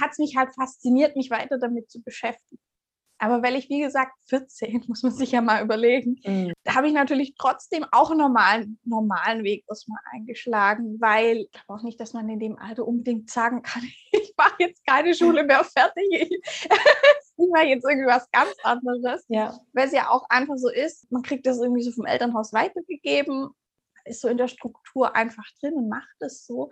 hat 0.00 0.12
es 0.12 0.18
mich 0.18 0.36
halt 0.36 0.54
fasziniert, 0.54 1.16
mich 1.16 1.30
weiter 1.30 1.58
damit 1.58 1.90
zu 1.90 2.02
beschäftigen. 2.02 2.60
Aber 3.22 3.40
weil 3.40 3.54
ich, 3.54 3.68
wie 3.68 3.80
gesagt, 3.80 4.12
14, 4.26 4.84
muss 4.88 5.04
man 5.04 5.12
sich 5.12 5.30
ja 5.30 5.40
mal 5.40 5.62
überlegen, 5.62 6.20
mhm. 6.24 6.52
da 6.64 6.74
habe 6.74 6.88
ich 6.88 6.92
natürlich 6.92 7.34
trotzdem 7.38 7.86
auch 7.92 8.10
einen 8.10 8.18
normalen, 8.18 8.80
normalen 8.82 9.44
Weg 9.44 9.64
erstmal 9.68 10.00
eingeschlagen, 10.10 11.00
weil 11.00 11.36
ich 11.36 11.50
glaube 11.52 11.78
auch 11.78 11.84
nicht, 11.84 12.00
dass 12.00 12.14
man 12.14 12.28
in 12.28 12.40
dem 12.40 12.58
Alter 12.58 12.84
unbedingt 12.84 13.30
sagen 13.30 13.62
kann, 13.62 13.84
ich 14.10 14.34
mache 14.36 14.56
jetzt 14.58 14.84
keine 14.84 15.14
Schule 15.14 15.44
mehr 15.44 15.62
fertig. 15.62 16.04
Ich, 16.10 16.30
ich 16.30 17.48
mache 17.52 17.66
jetzt 17.66 17.84
irgendwie 17.88 18.08
was 18.08 18.28
ganz 18.32 18.52
anderes. 18.64 19.24
Ja. 19.28 19.56
Weil 19.72 19.86
es 19.86 19.92
ja 19.92 20.10
auch 20.10 20.28
einfach 20.28 20.56
so 20.56 20.68
ist, 20.68 21.10
man 21.12 21.22
kriegt 21.22 21.46
das 21.46 21.60
irgendwie 21.60 21.82
so 21.82 21.92
vom 21.92 22.06
Elternhaus 22.06 22.52
weitergegeben, 22.52 23.50
ist 24.04 24.20
so 24.20 24.28
in 24.28 24.38
der 24.38 24.48
Struktur 24.48 25.14
einfach 25.14 25.46
drin 25.60 25.74
und 25.74 25.88
macht 25.88 26.16
es 26.20 26.46
so. 26.46 26.70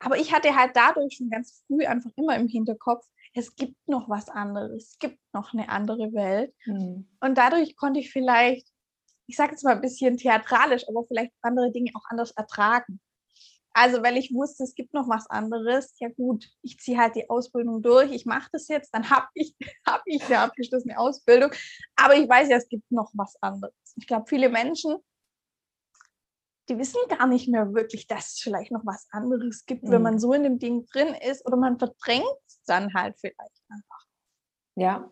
Aber 0.00 0.16
ich 0.16 0.32
hatte 0.32 0.54
halt 0.54 0.72
dadurch 0.74 1.16
schon 1.16 1.30
ganz 1.30 1.64
früh 1.66 1.84
einfach 1.84 2.10
immer 2.16 2.36
im 2.36 2.48
Hinterkopf, 2.48 3.04
es 3.34 3.54
gibt 3.56 3.76
noch 3.86 4.08
was 4.08 4.28
anderes, 4.28 4.90
es 4.90 4.98
gibt 4.98 5.18
noch 5.32 5.52
eine 5.52 5.68
andere 5.68 6.12
Welt. 6.12 6.54
Mhm. 6.66 7.08
Und 7.20 7.38
dadurch 7.38 7.76
konnte 7.76 8.00
ich 8.00 8.12
vielleicht, 8.12 8.66
ich 9.26 9.36
sage 9.36 9.52
jetzt 9.52 9.64
mal 9.64 9.74
ein 9.74 9.80
bisschen 9.80 10.16
theatralisch, 10.16 10.88
aber 10.88 11.04
vielleicht 11.06 11.32
andere 11.42 11.70
Dinge 11.72 11.90
auch 11.94 12.04
anders 12.08 12.30
ertragen. 12.32 13.00
Also, 13.72 14.02
weil 14.02 14.16
ich 14.16 14.34
wusste, 14.34 14.64
es 14.64 14.74
gibt 14.74 14.92
noch 14.94 15.08
was 15.08 15.28
anderes, 15.28 15.94
ja 16.00 16.08
gut, 16.08 16.50
ich 16.62 16.78
ziehe 16.80 16.98
halt 16.98 17.14
die 17.14 17.28
Ausbildung 17.30 17.80
durch, 17.82 18.10
ich 18.10 18.26
mache 18.26 18.48
das 18.52 18.66
jetzt, 18.68 18.92
dann 18.92 19.02
habe 19.10 19.28
ich, 19.34 19.54
hab 19.86 20.02
ich 20.06 20.24
eine 20.24 20.40
abgeschlossene 20.40 20.98
Ausbildung, 20.98 21.52
aber 21.94 22.16
ich 22.16 22.28
weiß 22.28 22.48
ja, 22.48 22.56
es 22.56 22.68
gibt 22.68 22.90
noch 22.90 23.10
was 23.14 23.36
anderes. 23.40 23.74
Ich 23.96 24.06
glaube, 24.06 24.26
viele 24.26 24.48
Menschen 24.48 24.96
die 26.68 26.78
wissen 26.78 27.00
gar 27.08 27.26
nicht 27.26 27.48
mehr 27.48 27.74
wirklich, 27.74 28.06
dass 28.06 28.34
es 28.34 28.40
vielleicht 28.40 28.70
noch 28.70 28.84
was 28.84 29.06
anderes 29.10 29.66
gibt, 29.66 29.84
mhm. 29.84 29.90
wenn 29.90 30.02
man 30.02 30.18
so 30.18 30.32
in 30.32 30.42
dem 30.42 30.58
Ding 30.58 30.86
drin 30.86 31.14
ist 31.28 31.46
oder 31.46 31.56
man 31.56 31.78
verdrängt 31.78 32.24
es 32.46 32.62
dann 32.66 32.92
halt 32.94 33.16
vielleicht 33.18 33.62
einfach. 33.68 34.06
Ja, 34.76 35.10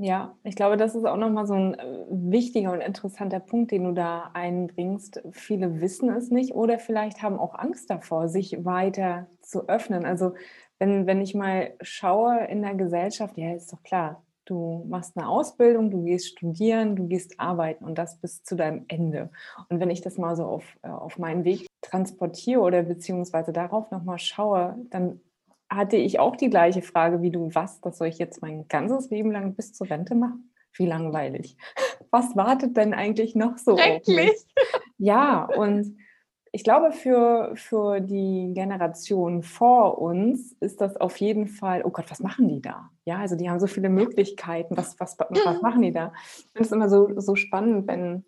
ja, 0.00 0.38
ich 0.44 0.54
glaube, 0.54 0.76
das 0.76 0.94
ist 0.94 1.04
auch 1.04 1.16
nochmal 1.16 1.46
so 1.48 1.54
ein 1.54 1.74
äh, 1.74 2.06
wichtiger 2.08 2.70
und 2.70 2.80
interessanter 2.80 3.40
Punkt, 3.40 3.72
den 3.72 3.82
du 3.82 3.92
da 3.92 4.30
einbringst. 4.32 5.22
Viele 5.32 5.80
wissen 5.80 6.08
es 6.10 6.30
nicht 6.30 6.54
oder 6.54 6.78
vielleicht 6.78 7.20
haben 7.20 7.38
auch 7.38 7.54
Angst 7.56 7.90
davor, 7.90 8.28
sich 8.28 8.64
weiter 8.64 9.26
zu 9.40 9.68
öffnen. 9.68 10.04
Also 10.04 10.34
wenn, 10.78 11.08
wenn 11.08 11.20
ich 11.20 11.34
mal 11.34 11.74
schaue 11.80 12.44
in 12.46 12.62
der 12.62 12.76
Gesellschaft, 12.76 13.36
ja, 13.36 13.52
ist 13.52 13.72
doch 13.72 13.82
klar, 13.82 14.22
du 14.48 14.84
machst 14.88 15.16
eine 15.16 15.28
Ausbildung, 15.28 15.90
du 15.90 16.04
gehst 16.04 16.28
studieren, 16.28 16.96
du 16.96 17.06
gehst 17.06 17.38
arbeiten 17.38 17.84
und 17.84 17.96
das 17.96 18.20
bis 18.20 18.42
zu 18.42 18.56
deinem 18.56 18.84
Ende. 18.88 19.30
Und 19.68 19.80
wenn 19.80 19.90
ich 19.90 20.00
das 20.00 20.18
mal 20.18 20.36
so 20.36 20.44
auf, 20.44 20.64
äh, 20.82 20.88
auf 20.88 21.18
meinen 21.18 21.44
Weg 21.44 21.66
transportiere 21.82 22.60
oder 22.60 22.82
beziehungsweise 22.82 23.52
darauf 23.52 23.90
nochmal 23.90 24.18
schaue, 24.18 24.76
dann 24.90 25.20
hatte 25.70 25.96
ich 25.96 26.18
auch 26.18 26.36
die 26.36 26.50
gleiche 26.50 26.82
Frage 26.82 27.20
wie 27.20 27.30
du, 27.30 27.54
was, 27.54 27.80
das 27.80 27.98
soll 27.98 28.08
ich 28.08 28.18
jetzt 28.18 28.40
mein 28.40 28.66
ganzes 28.68 29.10
Leben 29.10 29.30
lang 29.30 29.54
bis 29.54 29.74
zur 29.74 29.90
Rente 29.90 30.14
machen? 30.14 30.50
Wie 30.72 30.86
langweilig. 30.86 31.56
Was 32.10 32.36
wartet 32.36 32.76
denn 32.76 32.94
eigentlich 32.94 33.34
noch 33.34 33.58
so? 33.58 33.76
Schrecklich. 33.76 34.46
Ja, 34.96 35.44
und 35.44 35.96
ich 36.52 36.64
glaube, 36.64 36.92
für, 36.92 37.52
für 37.54 38.00
die 38.00 38.52
Generation 38.54 39.42
vor 39.42 39.98
uns 39.98 40.52
ist 40.60 40.80
das 40.80 40.96
auf 40.96 41.16
jeden 41.18 41.46
Fall, 41.46 41.82
oh 41.84 41.90
Gott, 41.90 42.10
was 42.10 42.20
machen 42.20 42.48
die 42.48 42.60
da? 42.60 42.90
Ja, 43.04 43.18
also 43.18 43.36
die 43.36 43.48
haben 43.50 43.60
so 43.60 43.66
viele 43.66 43.88
Möglichkeiten. 43.88 44.76
Was, 44.76 44.98
was, 44.98 45.16
was 45.18 45.62
machen 45.62 45.82
die 45.82 45.92
da? 45.92 46.12
Ich 46.36 46.52
finde 46.52 46.66
es 46.66 46.72
immer 46.72 46.88
so, 46.88 47.20
so 47.20 47.36
spannend, 47.36 47.86
wenn 47.86 48.24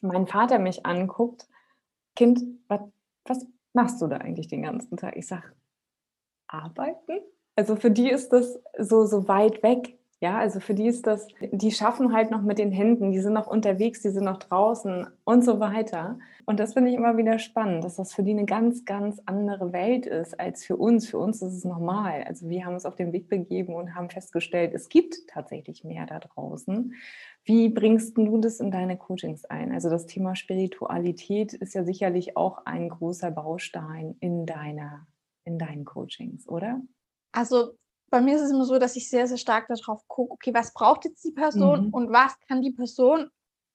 mein 0.00 0.26
Vater 0.26 0.58
mich 0.58 0.86
anguckt, 0.86 1.46
Kind, 2.14 2.42
was, 2.68 2.80
was 3.24 3.46
machst 3.72 4.00
du 4.02 4.06
da 4.06 4.18
eigentlich 4.18 4.48
den 4.48 4.62
ganzen 4.62 4.96
Tag? 4.96 5.16
Ich 5.16 5.26
sage, 5.26 5.52
arbeiten. 6.46 7.20
Also 7.56 7.76
für 7.76 7.90
die 7.90 8.10
ist 8.10 8.32
das 8.32 8.60
so, 8.78 9.04
so 9.06 9.28
weit 9.28 9.62
weg. 9.62 9.98
Ja, 10.22 10.38
also 10.38 10.60
für 10.60 10.74
die 10.74 10.86
ist 10.86 11.08
das, 11.08 11.26
die 11.40 11.72
schaffen 11.72 12.12
halt 12.12 12.30
noch 12.30 12.42
mit 12.42 12.58
den 12.58 12.70
Händen, 12.70 13.10
die 13.10 13.18
sind 13.18 13.32
noch 13.32 13.48
unterwegs, 13.48 14.02
die 14.02 14.10
sind 14.10 14.22
noch 14.22 14.38
draußen 14.38 15.08
und 15.24 15.44
so 15.44 15.58
weiter. 15.58 16.20
Und 16.46 16.60
das 16.60 16.74
finde 16.74 16.90
ich 16.90 16.96
immer 16.96 17.16
wieder 17.16 17.40
spannend, 17.40 17.82
dass 17.82 17.96
das 17.96 18.14
für 18.14 18.22
die 18.22 18.30
eine 18.30 18.44
ganz, 18.44 18.84
ganz 18.84 19.20
andere 19.26 19.72
Welt 19.72 20.06
ist 20.06 20.38
als 20.38 20.64
für 20.64 20.76
uns. 20.76 21.08
Für 21.08 21.18
uns 21.18 21.42
ist 21.42 21.54
es 21.54 21.64
normal. 21.64 22.22
Also 22.22 22.48
wir 22.48 22.64
haben 22.64 22.74
uns 22.74 22.86
auf 22.86 22.94
den 22.94 23.12
Weg 23.12 23.28
begeben 23.28 23.74
und 23.74 23.96
haben 23.96 24.10
festgestellt, 24.10 24.74
es 24.74 24.88
gibt 24.88 25.26
tatsächlich 25.26 25.82
mehr 25.82 26.06
da 26.06 26.20
draußen. 26.20 26.94
Wie 27.42 27.68
bringst 27.68 28.16
du 28.16 28.38
das 28.38 28.60
in 28.60 28.70
deine 28.70 28.96
Coachings 28.96 29.44
ein? 29.46 29.72
Also 29.72 29.90
das 29.90 30.06
Thema 30.06 30.36
Spiritualität 30.36 31.52
ist 31.52 31.74
ja 31.74 31.82
sicherlich 31.82 32.36
auch 32.36 32.64
ein 32.64 32.90
großer 32.90 33.32
Baustein 33.32 34.14
in 34.20 34.46
deiner 34.46 35.04
in 35.44 35.58
deinen 35.58 35.84
Coachings, 35.84 36.46
oder? 36.46 36.80
Also 37.32 37.72
bei 38.12 38.20
mir 38.20 38.36
ist 38.36 38.42
es 38.42 38.50
immer 38.50 38.66
so, 38.66 38.78
dass 38.78 38.94
ich 38.94 39.08
sehr, 39.08 39.26
sehr 39.26 39.38
stark 39.38 39.68
darauf 39.68 40.06
gucke, 40.06 40.32
okay, 40.32 40.52
was 40.52 40.74
braucht 40.74 41.06
jetzt 41.06 41.24
die 41.24 41.32
Person 41.32 41.86
mhm. 41.86 41.94
und 41.94 42.12
was 42.12 42.38
kann 42.46 42.60
die 42.60 42.70
Person 42.70 43.30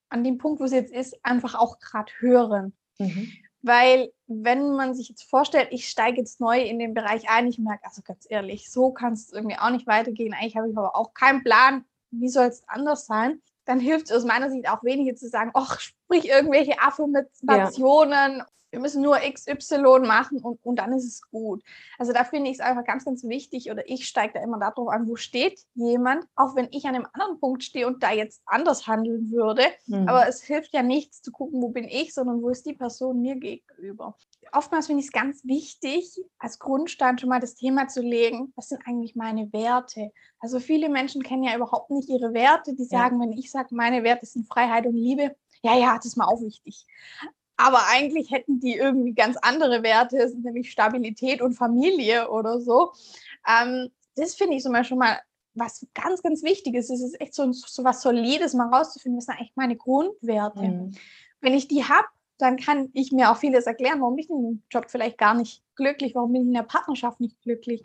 an 0.09 0.23
dem 0.23 0.37
Punkt, 0.37 0.61
wo 0.61 0.67
sie 0.67 0.75
jetzt 0.75 0.93
ist, 0.93 1.17
einfach 1.23 1.55
auch 1.55 1.79
gerade 1.79 2.11
hören. 2.19 2.73
Mhm. 2.99 3.31
Weil 3.63 4.13
wenn 4.27 4.75
man 4.75 4.93
sich 4.93 5.09
jetzt 5.09 5.23
vorstellt, 5.23 5.69
ich 5.71 5.89
steige 5.89 6.19
jetzt 6.19 6.39
neu 6.39 6.61
in 6.61 6.77
den 6.77 6.93
Bereich 6.93 7.27
ein, 7.31 7.47
ich 7.47 7.57
merke, 7.57 7.85
also 7.85 8.03
ganz 8.03 8.27
ehrlich, 8.29 8.71
so 8.71 8.91
kann 8.91 9.13
es 9.13 9.33
irgendwie 9.33 9.57
auch 9.57 9.71
nicht 9.71 9.87
weitergehen. 9.87 10.35
Eigentlich 10.35 10.55
habe 10.55 10.69
ich 10.69 10.77
aber 10.77 10.95
auch 10.95 11.15
keinen 11.15 11.43
Plan, 11.43 11.83
wie 12.11 12.29
soll 12.29 12.45
es 12.45 12.63
anders 12.67 13.07
sein. 13.07 13.41
Dann 13.67 13.79
hilft 13.79 14.09
es 14.09 14.15
aus 14.15 14.25
meiner 14.25 14.49
Sicht 14.49 14.69
auch 14.69 14.83
weniger 14.83 15.15
zu 15.15 15.29
sagen, 15.29 15.51
ach, 15.53 15.79
sprich 15.79 16.27
irgendwelche 16.27 16.79
Affirmationen 16.79 18.37
ja 18.39 18.45
wir 18.71 18.79
müssen 18.79 19.01
nur 19.01 19.17
XY 19.17 19.99
machen 20.05 20.39
und, 20.39 20.59
und 20.63 20.77
dann 20.77 20.93
ist 20.93 21.05
es 21.05 21.21
gut. 21.29 21.63
Also 21.97 22.11
da 22.11 22.23
finde 22.23 22.49
ich 22.49 22.57
es 22.57 22.59
einfach 22.59 22.83
ganz, 22.85 23.05
ganz 23.05 23.23
wichtig 23.23 23.71
oder 23.71 23.87
ich 23.89 24.07
steige 24.07 24.33
da 24.33 24.41
immer 24.41 24.59
darauf 24.59 24.89
an, 24.89 25.07
wo 25.07 25.15
steht 25.15 25.59
jemand, 25.73 26.25
auch 26.35 26.55
wenn 26.55 26.67
ich 26.71 26.85
an 26.85 26.95
einem 26.95 27.07
anderen 27.13 27.39
Punkt 27.39 27.63
stehe 27.63 27.87
und 27.87 28.03
da 28.03 28.11
jetzt 28.11 28.41
anders 28.45 28.87
handeln 28.87 29.31
würde. 29.31 29.63
Mhm. 29.85 30.07
Aber 30.07 30.27
es 30.27 30.41
hilft 30.43 30.73
ja 30.73 30.83
nichts 30.83 31.21
zu 31.21 31.31
gucken, 31.31 31.61
wo 31.61 31.69
bin 31.69 31.85
ich, 31.85 32.13
sondern 32.13 32.41
wo 32.41 32.49
ist 32.49 32.65
die 32.65 32.73
Person 32.73 33.21
mir 33.21 33.35
gegenüber. 33.35 34.15
Oftmals 34.51 34.87
finde 34.87 35.01
ich 35.01 35.07
es 35.07 35.11
ganz 35.11 35.43
wichtig, 35.45 36.19
als 36.39 36.59
Grundstein 36.59 37.17
schon 37.17 37.29
mal 37.29 37.39
das 37.39 37.55
Thema 37.55 37.87
zu 37.87 38.01
legen, 38.01 38.53
was 38.55 38.69
sind 38.69 38.81
eigentlich 38.85 39.15
meine 39.15 39.51
Werte? 39.53 40.11
Also 40.39 40.59
viele 40.59 40.89
Menschen 40.89 41.23
kennen 41.23 41.43
ja 41.43 41.55
überhaupt 41.55 41.89
nicht 41.91 42.09
ihre 42.09 42.33
Werte. 42.33 42.75
Die 42.75 42.85
sagen, 42.85 43.21
ja. 43.21 43.27
wenn 43.27 43.37
ich 43.37 43.51
sage, 43.51 43.69
meine 43.71 44.03
Werte 44.03 44.25
sind 44.25 44.47
Freiheit 44.47 44.85
und 44.85 44.95
Liebe, 44.95 45.35
ja, 45.61 45.77
ja, 45.77 45.95
das 45.95 46.05
ist 46.05 46.17
mal 46.17 46.27
auch 46.27 46.41
wichtig. 46.41 46.85
Aber 47.57 47.79
eigentlich 47.89 48.31
hätten 48.31 48.59
die 48.59 48.75
irgendwie 48.75 49.13
ganz 49.13 49.37
andere 49.37 49.81
Werte, 49.81 50.31
nämlich 50.37 50.71
Stabilität 50.71 51.41
und 51.41 51.53
Familie 51.53 52.29
oder 52.29 52.61
so. 52.61 52.93
Ähm, 53.47 53.89
das 54.15 54.35
finde 54.35 54.55
ich 54.55 54.63
zum 54.63 54.73
Beispiel 54.73 54.89
schon 54.89 54.99
mal 54.99 55.19
was 55.55 55.85
ganz, 55.93 56.21
ganz 56.21 56.43
Wichtiges. 56.43 56.89
Es 56.89 57.01
ist 57.01 57.19
echt 57.19 57.33
so, 57.33 57.51
so 57.51 57.83
was 57.83 58.01
Solides, 58.01 58.53
mal 58.53 58.73
rauszufinden, 58.73 59.17
was 59.17 59.25
sind 59.25 59.35
eigentlich 59.35 59.55
meine 59.55 59.75
Grundwerte. 59.75 60.61
Mhm. 60.61 60.95
Wenn 61.41 61.53
ich 61.53 61.67
die 61.67 61.83
habe, 61.83 62.07
dann 62.37 62.57
kann 62.57 62.89
ich 62.93 63.11
mir 63.11 63.31
auch 63.31 63.37
vieles 63.37 63.65
erklären, 63.65 63.99
warum 63.99 64.15
bin 64.15 64.25
ich 64.25 64.29
in 64.29 64.43
dem 64.43 64.63
Job 64.69 64.85
vielleicht 64.89 65.17
gar 65.17 65.33
nicht 65.33 65.63
glücklich, 65.75 66.15
warum 66.15 66.33
bin 66.33 66.43
ich 66.43 66.47
in 66.47 66.53
der 66.53 66.63
Partnerschaft 66.63 67.19
nicht 67.19 67.41
glücklich. 67.41 67.81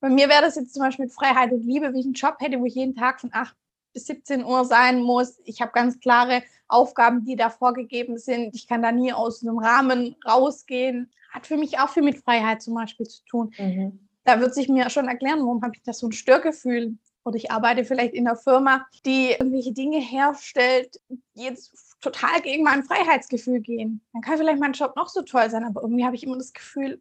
Bei 0.00 0.08
mir 0.08 0.28
wäre 0.28 0.42
das 0.42 0.56
jetzt 0.56 0.72
zum 0.72 0.82
Beispiel 0.82 1.06
mit 1.06 1.14
Freiheit 1.14 1.52
und 1.52 1.62
Liebe, 1.62 1.92
wie 1.92 2.00
ich 2.00 2.06
einen 2.06 2.14
Job 2.14 2.36
hätte, 2.38 2.58
wo 2.58 2.64
ich 2.64 2.74
jeden 2.74 2.94
Tag 2.94 3.20
von 3.20 3.30
8 3.32 3.54
bis 3.92 4.06
17 4.06 4.44
Uhr 4.44 4.64
sein 4.64 5.02
muss. 5.02 5.40
Ich 5.44 5.60
habe 5.60 5.72
ganz 5.72 6.00
klare 6.00 6.42
Aufgaben, 6.68 7.24
die 7.24 7.36
da 7.36 7.50
vorgegeben 7.50 8.16
sind. 8.16 8.54
Ich 8.54 8.66
kann 8.66 8.82
da 8.82 8.92
nie 8.92 9.12
aus 9.12 9.42
einem 9.42 9.58
Rahmen 9.58 10.16
rausgehen. 10.26 11.10
Hat 11.30 11.46
für 11.46 11.56
mich 11.56 11.78
auch 11.78 11.90
viel 11.90 12.02
mit 12.02 12.18
Freiheit 12.18 12.62
zum 12.62 12.74
Beispiel 12.74 13.06
zu 13.06 13.24
tun. 13.24 13.52
Mhm. 13.58 14.08
Da 14.24 14.40
wird 14.40 14.54
sich 14.54 14.68
mir 14.68 14.88
schon 14.90 15.08
erklären, 15.08 15.40
warum 15.40 15.62
habe 15.62 15.74
ich 15.74 15.82
da 15.82 15.92
so 15.92 16.06
ein 16.06 16.12
Störgefühl. 16.12 16.96
Oder 17.24 17.36
ich 17.36 17.50
arbeite 17.50 17.84
vielleicht 17.84 18.14
in 18.14 18.26
einer 18.26 18.36
Firma, 18.36 18.86
die 19.04 19.32
irgendwelche 19.32 19.72
Dinge 19.72 19.98
herstellt, 19.98 21.00
die 21.08 21.42
jetzt 21.42 21.89
total 22.00 22.40
gegen 22.40 22.64
mein 22.64 22.82
Freiheitsgefühl 22.82 23.60
gehen. 23.60 24.00
Dann 24.12 24.22
kann 24.22 24.38
vielleicht 24.38 24.60
mein 24.60 24.72
Job 24.72 24.96
noch 24.96 25.08
so 25.08 25.22
toll 25.22 25.50
sein, 25.50 25.64
aber 25.64 25.82
irgendwie 25.82 26.04
habe 26.04 26.16
ich 26.16 26.24
immer 26.24 26.38
das 26.38 26.52
Gefühl, 26.52 27.00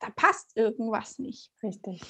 da 0.00 0.08
passt 0.14 0.56
irgendwas 0.56 1.18
nicht. 1.18 1.50
Richtig. 1.62 2.00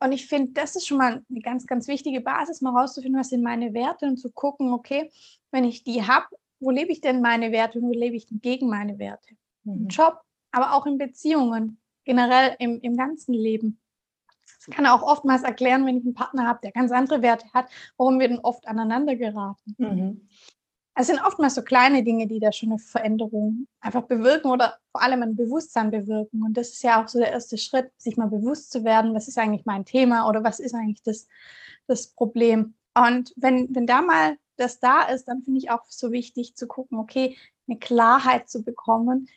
Und 0.00 0.12
ich 0.12 0.26
finde, 0.26 0.52
das 0.52 0.76
ist 0.76 0.86
schon 0.86 0.98
mal 0.98 1.24
eine 1.28 1.40
ganz, 1.40 1.66
ganz 1.66 1.88
wichtige 1.88 2.20
Basis, 2.20 2.60
mal 2.60 2.78
rauszufinden, 2.78 3.20
was 3.20 3.28
sind 3.28 3.42
meine 3.42 3.74
Werte 3.74 4.06
und 4.06 4.16
zu 4.16 4.30
gucken, 4.30 4.72
okay, 4.72 5.10
wenn 5.50 5.64
ich 5.64 5.84
die 5.84 6.06
habe, 6.06 6.26
wo 6.60 6.70
lebe 6.70 6.92
ich 6.92 7.00
denn 7.00 7.20
meine 7.20 7.52
Werte 7.52 7.78
und 7.78 7.88
wo 7.88 7.92
lebe 7.92 8.16
ich 8.16 8.26
denn 8.26 8.40
gegen 8.40 8.68
meine 8.68 8.98
Werte? 8.98 9.34
Mhm. 9.64 9.74
Im 9.74 9.88
Job, 9.88 10.20
aber 10.50 10.74
auch 10.74 10.86
in 10.86 10.98
Beziehungen, 10.98 11.80
generell 12.04 12.56
im, 12.58 12.80
im 12.80 12.96
ganzen 12.96 13.34
Leben. 13.34 13.80
Das 14.44 14.74
kann 14.74 14.86
auch 14.86 15.02
oftmals 15.02 15.42
erklären, 15.42 15.86
wenn 15.86 15.98
ich 15.98 16.04
einen 16.04 16.14
Partner 16.14 16.46
habe, 16.46 16.60
der 16.62 16.72
ganz 16.72 16.92
andere 16.92 17.22
Werte 17.22 17.46
hat, 17.52 17.68
warum 17.96 18.20
wir 18.20 18.28
denn 18.28 18.38
oft 18.38 18.66
aneinander 18.68 19.16
geraten. 19.16 19.74
Mhm. 19.78 20.28
Es 20.94 21.06
sind 21.06 21.20
oftmals 21.24 21.54
so 21.54 21.62
kleine 21.62 22.04
Dinge, 22.04 22.26
die 22.26 22.38
da 22.38 22.52
schon 22.52 22.70
eine 22.70 22.78
Veränderung 22.78 23.66
einfach 23.80 24.02
bewirken 24.02 24.50
oder 24.50 24.78
vor 24.90 25.02
allem 25.02 25.22
ein 25.22 25.36
Bewusstsein 25.36 25.90
bewirken. 25.90 26.42
Und 26.42 26.56
das 26.56 26.70
ist 26.70 26.82
ja 26.82 27.02
auch 27.02 27.08
so 27.08 27.18
der 27.18 27.32
erste 27.32 27.56
Schritt, 27.56 27.90
sich 27.96 28.18
mal 28.18 28.28
bewusst 28.28 28.70
zu 28.70 28.84
werden, 28.84 29.14
was 29.14 29.26
ist 29.26 29.38
eigentlich 29.38 29.64
mein 29.64 29.86
Thema 29.86 30.28
oder 30.28 30.44
was 30.44 30.60
ist 30.60 30.74
eigentlich 30.74 31.02
das, 31.02 31.28
das 31.86 32.08
Problem. 32.08 32.74
Und 32.94 33.32
wenn, 33.36 33.74
wenn 33.74 33.86
da 33.86 34.02
mal 34.02 34.36
das 34.56 34.80
da 34.80 35.02
ist, 35.04 35.26
dann 35.28 35.42
finde 35.42 35.58
ich 35.58 35.70
auch 35.70 35.84
so 35.88 36.12
wichtig 36.12 36.56
zu 36.56 36.66
gucken, 36.66 36.98
okay, 36.98 37.38
eine 37.66 37.78
Klarheit 37.78 38.50
zu 38.50 38.62
bekommen, 38.62 39.28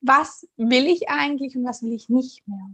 was 0.00 0.46
will 0.56 0.86
ich 0.86 1.08
eigentlich 1.08 1.56
und 1.56 1.64
was 1.64 1.82
will 1.82 1.92
ich 1.92 2.08
nicht 2.08 2.46
mehr. 2.46 2.70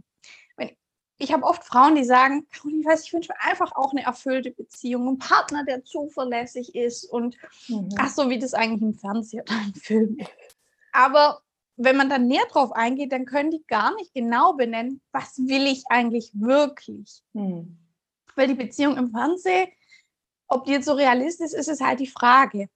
Ich 1.19 1.31
habe 1.31 1.43
oft 1.43 1.63
Frauen, 1.63 1.95
die 1.95 2.03
sagen, 2.03 2.47
ich 2.51 2.85
weiß, 2.85 3.03
ich 3.03 3.13
wünsche 3.13 3.31
mir 3.31 3.51
einfach 3.51 3.75
auch 3.75 3.91
eine 3.91 4.03
erfüllte 4.03 4.51
Beziehung, 4.51 5.07
einen 5.07 5.19
Partner, 5.19 5.63
der 5.65 5.83
zuverlässig 5.83 6.73
ist 6.73 7.05
und 7.05 7.37
mhm. 7.67 7.89
ach 7.97 8.09
so, 8.09 8.29
wie 8.29 8.39
das 8.39 8.53
eigentlich 8.53 8.81
im 8.81 8.93
Fernsehen 8.95 9.41
oder 9.41 9.61
im 9.65 9.75
Film 9.75 10.17
ist. 10.17 10.57
Aber 10.93 11.41
wenn 11.75 11.97
man 11.97 12.09
dann 12.09 12.27
näher 12.27 12.45
drauf 12.49 12.71
eingeht, 12.71 13.11
dann 13.11 13.25
können 13.25 13.51
die 13.51 13.63
gar 13.67 13.93
nicht 13.95 14.13
genau 14.13 14.53
benennen, 14.53 15.01
was 15.11 15.37
will 15.37 15.67
ich 15.67 15.83
eigentlich 15.89 16.31
wirklich. 16.33 17.21
Mhm. 17.33 17.77
Weil 18.35 18.47
die 18.47 18.55
Beziehung 18.55 18.97
im 18.97 19.11
Fernsehen 19.11 19.69
ob 20.49 20.65
die 20.65 20.71
jetzt 20.71 20.85
so 20.85 20.93
realistisch 20.93 21.53
ist, 21.53 21.67
ist 21.67 21.81
halt 21.81 21.99
die 21.99 22.07
Frage. 22.07 22.69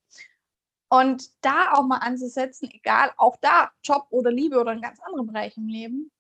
Und 0.89 1.31
da 1.43 1.73
auch 1.73 1.85
mal 1.85 1.97
anzusetzen, 1.97 2.69
egal, 2.71 3.12
auch 3.17 3.35
da, 3.41 3.71
Job 3.83 4.05
oder 4.12 4.31
Liebe 4.31 4.59
oder 4.59 4.71
ein 4.71 4.81
ganz 4.81 5.00
anderer 5.01 5.25
Bereich 5.25 5.57
im 5.57 5.67
Leben, 5.67 6.12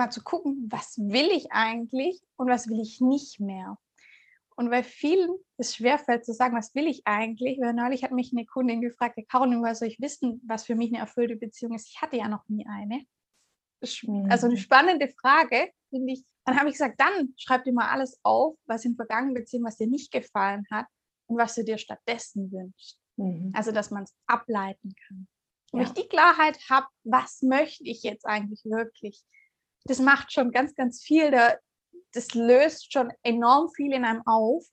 mal 0.00 0.10
zu 0.10 0.22
gucken, 0.22 0.66
was 0.70 0.98
will 0.98 1.30
ich 1.30 1.52
eigentlich 1.52 2.20
und 2.36 2.48
was 2.48 2.68
will 2.68 2.80
ich 2.80 3.00
nicht 3.00 3.38
mehr. 3.38 3.78
Und 4.56 4.70
bei 4.70 4.82
vielen 4.82 5.30
ist 5.58 5.76
schwerfällt 5.76 6.24
zu 6.24 6.32
sagen, 6.32 6.56
was 6.56 6.74
will 6.74 6.86
ich 6.86 7.06
eigentlich, 7.06 7.58
weil 7.60 7.72
neulich 7.72 8.02
hat 8.02 8.12
mich 8.12 8.32
eine 8.32 8.44
Kundin 8.44 8.80
gefragt, 8.80 9.18
Caroline, 9.28 9.60
woher 9.60 9.74
soll 9.74 9.88
ich 9.88 10.00
wissen, 10.00 10.42
was 10.46 10.64
für 10.64 10.74
mich 10.74 10.90
eine 10.90 10.98
erfüllte 10.98 11.36
Beziehung 11.36 11.74
ist? 11.74 11.88
Ich 11.88 12.00
hatte 12.00 12.16
ja 12.16 12.28
noch 12.28 12.48
nie 12.48 12.66
eine. 12.66 13.04
Also 14.30 14.46
eine 14.46 14.56
mhm. 14.56 14.60
spannende 14.60 15.08
Frage, 15.08 15.70
finde 15.88 16.12
ich. 16.12 16.24
Dann 16.44 16.58
habe 16.58 16.68
ich 16.68 16.74
gesagt, 16.74 17.00
dann 17.00 17.34
schreib 17.36 17.64
dir 17.64 17.72
mal 17.72 17.88
alles 17.88 18.18
auf, 18.22 18.56
was 18.66 18.84
in 18.84 18.96
vergangenen 18.96 19.34
Beziehungen, 19.34 19.66
was 19.66 19.76
dir 19.76 19.86
nicht 19.86 20.10
gefallen 20.10 20.66
hat 20.70 20.86
und 21.26 21.38
was 21.38 21.54
du 21.54 21.64
dir 21.64 21.78
stattdessen 21.78 22.50
wünschst. 22.50 22.98
Mhm. 23.16 23.52
Also, 23.54 23.72
dass 23.72 23.90
man 23.90 24.02
es 24.02 24.14
ableiten 24.26 24.94
kann. 25.06 25.28
Wenn 25.72 25.82
ja. 25.82 25.86
ich 25.86 25.92
die 25.92 26.08
Klarheit 26.08 26.58
habe, 26.68 26.86
was 27.04 27.42
möchte 27.42 27.84
ich 27.84 28.02
jetzt 28.02 28.26
eigentlich 28.26 28.64
wirklich? 28.64 29.24
Das 29.84 29.98
macht 29.98 30.32
schon 30.32 30.50
ganz, 30.50 30.74
ganz 30.74 31.02
viel. 31.02 31.30
Das 32.12 32.34
löst 32.34 32.92
schon 32.92 33.12
enorm 33.22 33.70
viel 33.70 33.92
in 33.92 34.04
einem 34.04 34.22
auf. 34.26 34.64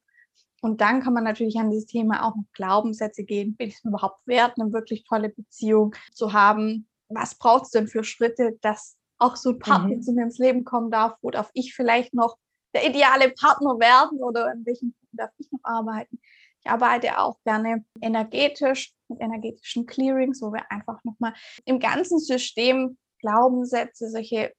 Und 0.61 0.81
dann 0.81 1.01
kann 1.01 1.13
man 1.13 1.23
natürlich 1.23 1.57
an 1.57 1.69
dieses 1.69 1.85
Thema 1.85 2.27
auch 2.27 2.35
noch 2.35 2.45
Glaubenssätze 2.53 3.23
gehen. 3.23 3.55
Bin 3.55 3.69
ich 3.69 3.75
es 3.75 3.85
überhaupt 3.85 4.25
wert, 4.25 4.59
eine 4.59 4.73
wirklich 4.73 5.03
tolle 5.03 5.29
Beziehung 5.29 5.95
zu 6.13 6.33
haben? 6.33 6.87
Was 7.09 7.35
braucht 7.35 7.65
es 7.65 7.71
denn 7.71 7.87
für 7.87 8.03
Schritte, 8.03 8.57
dass 8.61 8.97
auch 9.19 9.35
so 9.35 9.51
ein 9.51 9.59
Partner 9.59 9.95
mhm. 9.95 10.01
zu 10.01 10.13
mir 10.13 10.23
ins 10.23 10.39
Leben 10.39 10.63
kommen 10.63 10.91
darf? 10.91 11.17
Wo 11.21 11.29
darf 11.29 11.49
ich 11.53 11.75
vielleicht 11.75 12.13
noch 12.13 12.37
der 12.73 12.87
ideale 12.87 13.31
Partner 13.31 13.79
werden 13.79 14.19
oder 14.19 14.51
in 14.51 14.65
welchen 14.65 14.93
Punkten 14.93 15.17
darf 15.17 15.31
ich 15.37 15.51
noch 15.51 15.63
arbeiten? 15.63 16.19
Ich 16.63 16.69
arbeite 16.69 17.19
auch 17.19 17.39
gerne 17.43 17.85
energetisch 18.01 18.93
mit 19.07 19.21
energetischen 19.21 19.85
Clearings, 19.85 20.41
wo 20.41 20.51
wir 20.51 20.69
einfach 20.71 21.03
nochmal 21.03 21.33
im 21.65 21.79
ganzen 21.79 22.19
System 22.19 22.97
Glaubenssätze, 23.19 24.09
solche, 24.09 24.53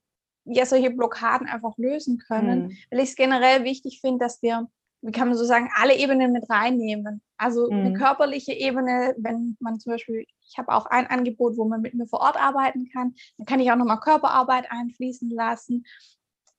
ja, 0.50 0.67
solche 0.67 0.90
Blockaden 0.90 1.47
einfach 1.47 1.76
lösen 1.76 2.19
können. 2.19 2.67
Mhm. 2.67 2.76
Weil 2.90 3.00
ich 3.00 3.11
es 3.11 3.17
generell 3.17 3.64
wichtig 3.64 4.00
finde, 4.00 4.25
dass 4.25 4.43
wir, 4.43 4.69
wie 5.02 5.12
kann 5.12 5.28
man 5.28 5.37
so 5.37 5.45
sagen, 5.45 5.71
alle 5.76 5.97
Ebenen 5.97 6.33
mit 6.33 6.49
reinnehmen. 6.50 7.23
Also 7.37 7.71
mhm. 7.71 7.78
eine 7.78 7.93
körperliche 7.95 8.52
Ebene, 8.52 9.14
wenn 9.19 9.57
man 9.61 9.78
zum 9.78 9.93
Beispiel, 9.93 10.25
ich 10.49 10.59
habe 10.59 10.73
auch 10.73 10.87
ein 10.87 11.07
Angebot, 11.07 11.57
wo 11.57 11.64
man 11.64 11.81
mit 11.81 11.95
mir 11.95 12.07
vor 12.07 12.21
Ort 12.21 12.37
arbeiten 12.37 12.88
kann, 12.93 13.14
dann 13.37 13.47
kann 13.47 13.61
ich 13.61 13.71
auch 13.71 13.76
nochmal 13.76 14.00
Körperarbeit 14.00 14.71
einfließen 14.71 15.31
lassen 15.31 15.85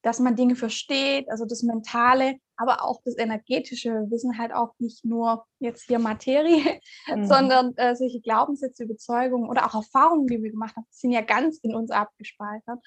dass 0.01 0.19
man 0.19 0.35
Dinge 0.35 0.55
versteht, 0.55 1.29
also 1.29 1.45
das 1.45 1.63
Mentale, 1.63 2.37
aber 2.55 2.83
auch 2.83 3.01
das 3.03 3.17
Energetische. 3.17 3.89
Wir 3.89 4.11
wissen 4.11 4.37
halt 4.37 4.53
auch 4.53 4.73
nicht 4.79 5.03
nur 5.03 5.45
jetzt 5.59 5.87
hier 5.87 5.99
Materie, 5.99 6.79
mhm. 7.13 7.25
sondern 7.25 7.75
äh, 7.75 7.95
solche 7.95 8.21
Glaubenssätze, 8.21 8.83
Überzeugungen 8.83 9.49
oder 9.49 9.65
auch 9.65 9.75
Erfahrungen, 9.75 10.27
die 10.27 10.41
wir 10.41 10.51
gemacht 10.51 10.75
haben, 10.75 10.85
sind 10.89 11.11
ja 11.11 11.21
ganz 11.21 11.59
in 11.59 11.75
uns 11.75 11.91
abgespeichert. 11.91 12.79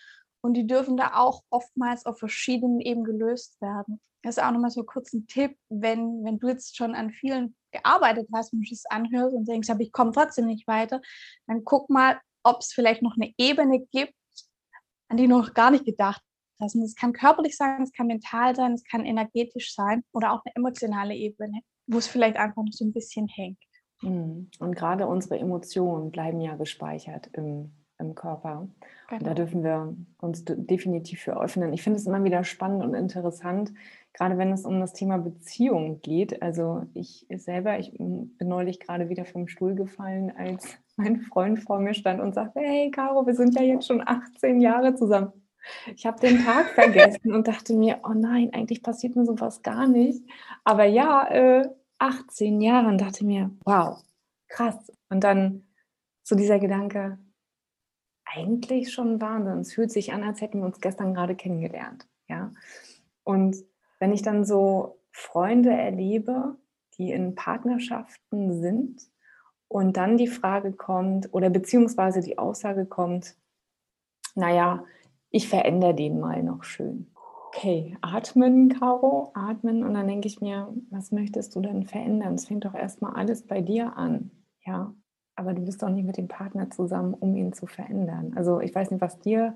Und 0.43 0.55
die 0.55 0.67
dürfen 0.67 0.97
da 0.97 1.13
auch 1.15 1.43
oftmals 1.51 2.05
auf 2.05 2.19
verschiedenen 2.19 2.81
Ebenen 2.81 3.05
gelöst 3.05 3.61
werden. 3.61 4.01
Das 4.23 4.37
ist 4.37 4.43
auch 4.43 4.53
nochmal 4.53 4.71
so 4.71 4.85
kurz 4.85 5.13
ein 5.13 5.27
Tipp, 5.27 5.57
wenn, 5.69 6.25
wenn 6.25 6.39
du 6.39 6.49
jetzt 6.49 6.77
schon 6.77 6.95
an 6.95 7.11
vielen 7.11 7.57
gearbeitet 7.73 8.29
hast 8.33 8.53
und 8.53 8.71
es 8.71 8.85
anhörst 8.87 9.35
und 9.35 9.49
denkst, 9.49 9.71
aber 9.71 9.81
ich 9.81 9.93
komme 9.93 10.13
trotzdem 10.13 10.47
nicht 10.47 10.67
weiter, 10.69 11.01
dann 11.47 11.65
guck 11.65 11.91
mal, 11.91 12.21
ob 12.45 12.61
es 12.61 12.73
vielleicht 12.73 13.03
noch 13.03 13.17
eine 13.17 13.33
Ebene 13.39 13.81
gibt, 13.91 14.15
an 15.09 15.17
die 15.17 15.27
du 15.27 15.37
noch 15.37 15.55
gar 15.55 15.71
nicht 15.71 15.85
gedacht 15.85 16.23
lassen. 16.61 16.83
Es 16.83 16.95
kann 16.95 17.13
körperlich 17.13 17.57
sein, 17.57 17.83
es 17.83 17.93
kann 17.93 18.07
mental 18.07 18.55
sein, 18.55 18.73
es 18.73 18.85
kann 18.85 19.05
energetisch 19.05 19.75
sein 19.75 20.05
oder 20.13 20.33
auch 20.33 20.43
eine 20.45 20.55
emotionale 20.55 21.15
Ebene, 21.15 21.61
wo 21.87 21.99
es 21.99 22.07
vielleicht 22.07 22.37
einfach 22.37 22.63
noch 22.63 22.73
so 22.73 22.85
ein 22.85 22.93
bisschen 22.93 23.27
hängt. 23.29 23.59
Mhm. 24.03 24.51
Und 24.59 24.75
gerade 24.75 25.07
unsere 25.07 25.39
Emotionen 25.39 26.11
bleiben 26.11 26.41
ja 26.41 26.57
gespeichert 26.57 27.31
im, 27.33 27.73
im 28.03 28.15
Körper. 28.15 28.69
Genau. 29.09 29.19
Und 29.19 29.27
da 29.27 29.33
genau. 29.33 29.35
dürfen 29.35 29.65
wir 29.65 29.97
uns 30.21 30.45
definitiv 30.45 31.21
für 31.21 31.41
öffnen. 31.41 31.73
Ich 31.73 31.83
finde 31.83 31.99
es 31.99 32.07
immer 32.07 32.23
wieder 32.25 32.45
spannend 32.45 32.83
und 32.83 32.95
interessant, 32.95 33.73
gerade 34.13 34.37
wenn 34.39 34.53
es 34.53 34.67
um 34.67 34.81
das 34.81 34.93
Thema 34.93 35.19
Beziehung 35.19 36.01
geht. 36.03 36.43
Also 36.43 36.83
ich 36.95 37.27
selber, 37.31 37.79
ich 37.79 37.93
bin 37.97 38.35
neulich 38.41 38.81
gerade 38.81 39.09
wieder 39.09 39.25
vom 39.25 39.49
Stuhl 39.49 39.75
gefallen, 39.75 40.33
als 40.37 40.67
mein 40.97 41.21
Freund 41.21 41.61
vor 41.61 41.81
mir 41.81 41.95
stand 41.95 42.21
und 42.21 42.35
sagte, 42.35 42.61
hey 42.61 42.91
Caro, 42.91 43.27
wir 43.27 43.35
sind 43.35 43.55
ja 43.55 43.63
jetzt 43.63 43.87
schon 43.87 44.03
18 44.07 44.61
Jahre 44.61 44.95
zusammen. 44.95 45.33
Ich 45.95 46.07
habe 46.07 46.21
den 46.21 46.45
Tag 46.45 46.67
vergessen 46.75 47.33
und 47.33 47.47
dachte 47.47 47.75
mir, 47.75 48.01
oh 48.05 48.15
nein, 48.15 48.51
eigentlich 48.53 48.83
passiert 48.83 49.17
mir 49.17 49.25
sowas 49.25 49.63
gar 49.63 49.87
nicht. 49.87 50.23
Aber 50.65 50.85
ja, 50.85 51.27
äh, 51.29 51.69
18 51.99 52.61
Jahre 52.61 52.89
und 52.89 53.01
dachte 53.01 53.25
mir, 53.25 53.51
wow, 53.65 54.03
krass. 54.49 54.93
Und 55.09 55.23
dann 55.23 55.65
so 56.25 56.35
dieser 56.35 56.59
Gedanke, 56.59 57.19
eigentlich 58.35 58.93
schon 58.93 59.21
Wahnsinn. 59.21 59.61
Es 59.61 59.75
fühlt 59.75 59.91
sich 59.91 60.13
an, 60.13 60.23
als 60.23 60.41
hätten 60.41 60.61
wir 60.61 60.67
uns 60.67 60.81
gestern 60.81 61.15
gerade 61.15 61.35
kennengelernt. 61.35 62.07
Ja. 62.29 62.53
Und 63.25 63.57
wenn 63.99 64.13
ich 64.13 64.23
dann 64.23 64.45
so 64.45 64.99
Freunde 65.11 65.71
erlebe, 65.71 66.57
die 66.99 67.11
in 67.11 67.35
Partnerschaften 67.35 68.61
sind 68.61 69.03
und 69.69 69.97
dann 69.97 70.17
die 70.17 70.29
Frage 70.29 70.73
kommt 70.73 71.33
oder 71.33 71.51
beziehungsweise 71.51 72.21
die 72.21 72.39
Aussage 72.39 72.87
kommt, 72.87 73.37
naja, 74.35 74.85
ich 75.31 75.49
verändere 75.49 75.95
den 75.95 76.21
mal 76.21 76.43
noch 76.43 76.65
schön. 76.65 77.13
Okay, 77.49 77.97
atmen, 78.01 78.71
Caro, 78.71 79.31
atmen. 79.35 79.85
Und 79.85 79.95
dann 79.95 80.09
denke 80.09 80.27
ich 80.27 80.41
mir, 80.41 80.73
was 80.91 81.13
möchtest 81.13 81.55
du 81.55 81.61
denn 81.61 81.85
verändern? 81.85 82.35
Es 82.35 82.47
fängt 82.47 82.65
doch 82.65 82.75
erstmal 82.75 83.15
alles 83.15 83.47
bei 83.47 83.61
dir 83.61 83.97
an. 83.97 84.31
Ja, 84.65 84.95
aber 85.37 85.55
du 85.55 85.63
bist 85.63 85.83
doch 85.83 85.89
nicht 85.89 86.07
mit 86.07 86.17
dem 86.17 86.29
Partner 86.29 86.71
zusammen, 86.71 87.15
um 87.15 87.37
ihn 87.37 87.53
zu 87.53 87.67
verändern. 87.67 88.33
Also 88.37 88.61
ich 88.61 88.75
weiß 88.75 88.91
nicht, 88.91 89.01
was 89.01 89.19
dir 89.19 89.55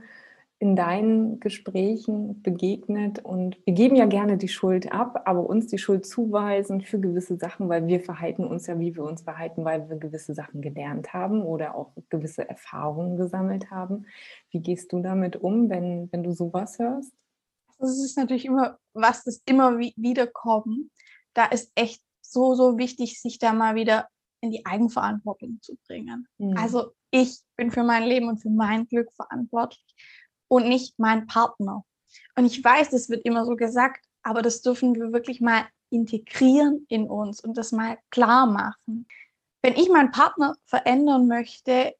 in 0.58 0.74
deinen 0.74 1.38
Gesprächen 1.38 2.40
begegnet 2.42 3.22
und 3.22 3.58
wir 3.66 3.74
geben 3.74 3.94
ja 3.94 4.06
gerne 4.06 4.38
die 4.38 4.48
Schuld 4.48 4.90
ab, 4.90 5.22
aber 5.26 5.46
uns 5.46 5.66
die 5.66 5.76
Schuld 5.76 6.06
zuweisen 6.06 6.80
für 6.80 6.98
gewisse 6.98 7.36
Sachen, 7.36 7.68
weil 7.68 7.86
wir 7.86 8.00
verhalten 8.00 8.44
uns 8.46 8.66
ja, 8.66 8.78
wie 8.80 8.96
wir 8.96 9.04
uns 9.04 9.20
verhalten, 9.20 9.66
weil 9.66 9.90
wir 9.90 9.98
gewisse 9.98 10.32
Sachen 10.32 10.62
gelernt 10.62 11.12
haben 11.12 11.42
oder 11.42 11.74
auch 11.74 11.92
gewisse 12.08 12.48
Erfahrungen 12.48 13.18
gesammelt 13.18 13.70
haben. 13.70 14.06
Wie 14.50 14.60
gehst 14.60 14.92
du 14.92 15.02
damit 15.02 15.36
um, 15.36 15.68
wenn, 15.68 16.10
wenn 16.10 16.22
du 16.22 16.32
sowas 16.32 16.78
hörst? 16.78 17.12
Das 17.78 17.98
ist 17.98 18.16
natürlich 18.16 18.46
immer, 18.46 18.78
was 18.94 19.24
das 19.24 19.42
immer 19.44 19.78
wieder 19.78 20.26
kommt. 20.26 20.90
Da 21.34 21.44
ist 21.44 21.70
echt 21.74 22.02
so, 22.22 22.54
so 22.54 22.78
wichtig, 22.78 23.20
sich 23.20 23.38
da 23.38 23.52
mal 23.52 23.74
wieder 23.74 24.08
in 24.40 24.50
die 24.50 24.64
Eigenverantwortung 24.66 25.58
zu 25.62 25.76
bringen. 25.86 26.28
Mhm. 26.38 26.56
Also 26.56 26.92
ich 27.10 27.38
bin 27.56 27.70
für 27.70 27.84
mein 27.84 28.04
Leben 28.04 28.28
und 28.28 28.38
für 28.38 28.50
mein 28.50 28.86
Glück 28.86 29.12
verantwortlich 29.12 29.84
und 30.48 30.68
nicht 30.68 30.98
mein 30.98 31.26
Partner. 31.26 31.84
Und 32.36 32.46
ich 32.46 32.62
weiß, 32.62 32.90
das 32.90 33.08
wird 33.08 33.24
immer 33.24 33.44
so 33.44 33.56
gesagt, 33.56 34.04
aber 34.22 34.42
das 34.42 34.62
dürfen 34.62 34.94
wir 34.94 35.12
wirklich 35.12 35.40
mal 35.40 35.66
integrieren 35.90 36.84
in 36.88 37.08
uns 37.08 37.40
und 37.40 37.56
das 37.56 37.72
mal 37.72 37.98
klar 38.10 38.46
machen. 38.46 39.06
Wenn 39.62 39.74
ich 39.74 39.88
meinen 39.88 40.10
Partner 40.10 40.56
verändern 40.64 41.26
möchte, 41.26 41.94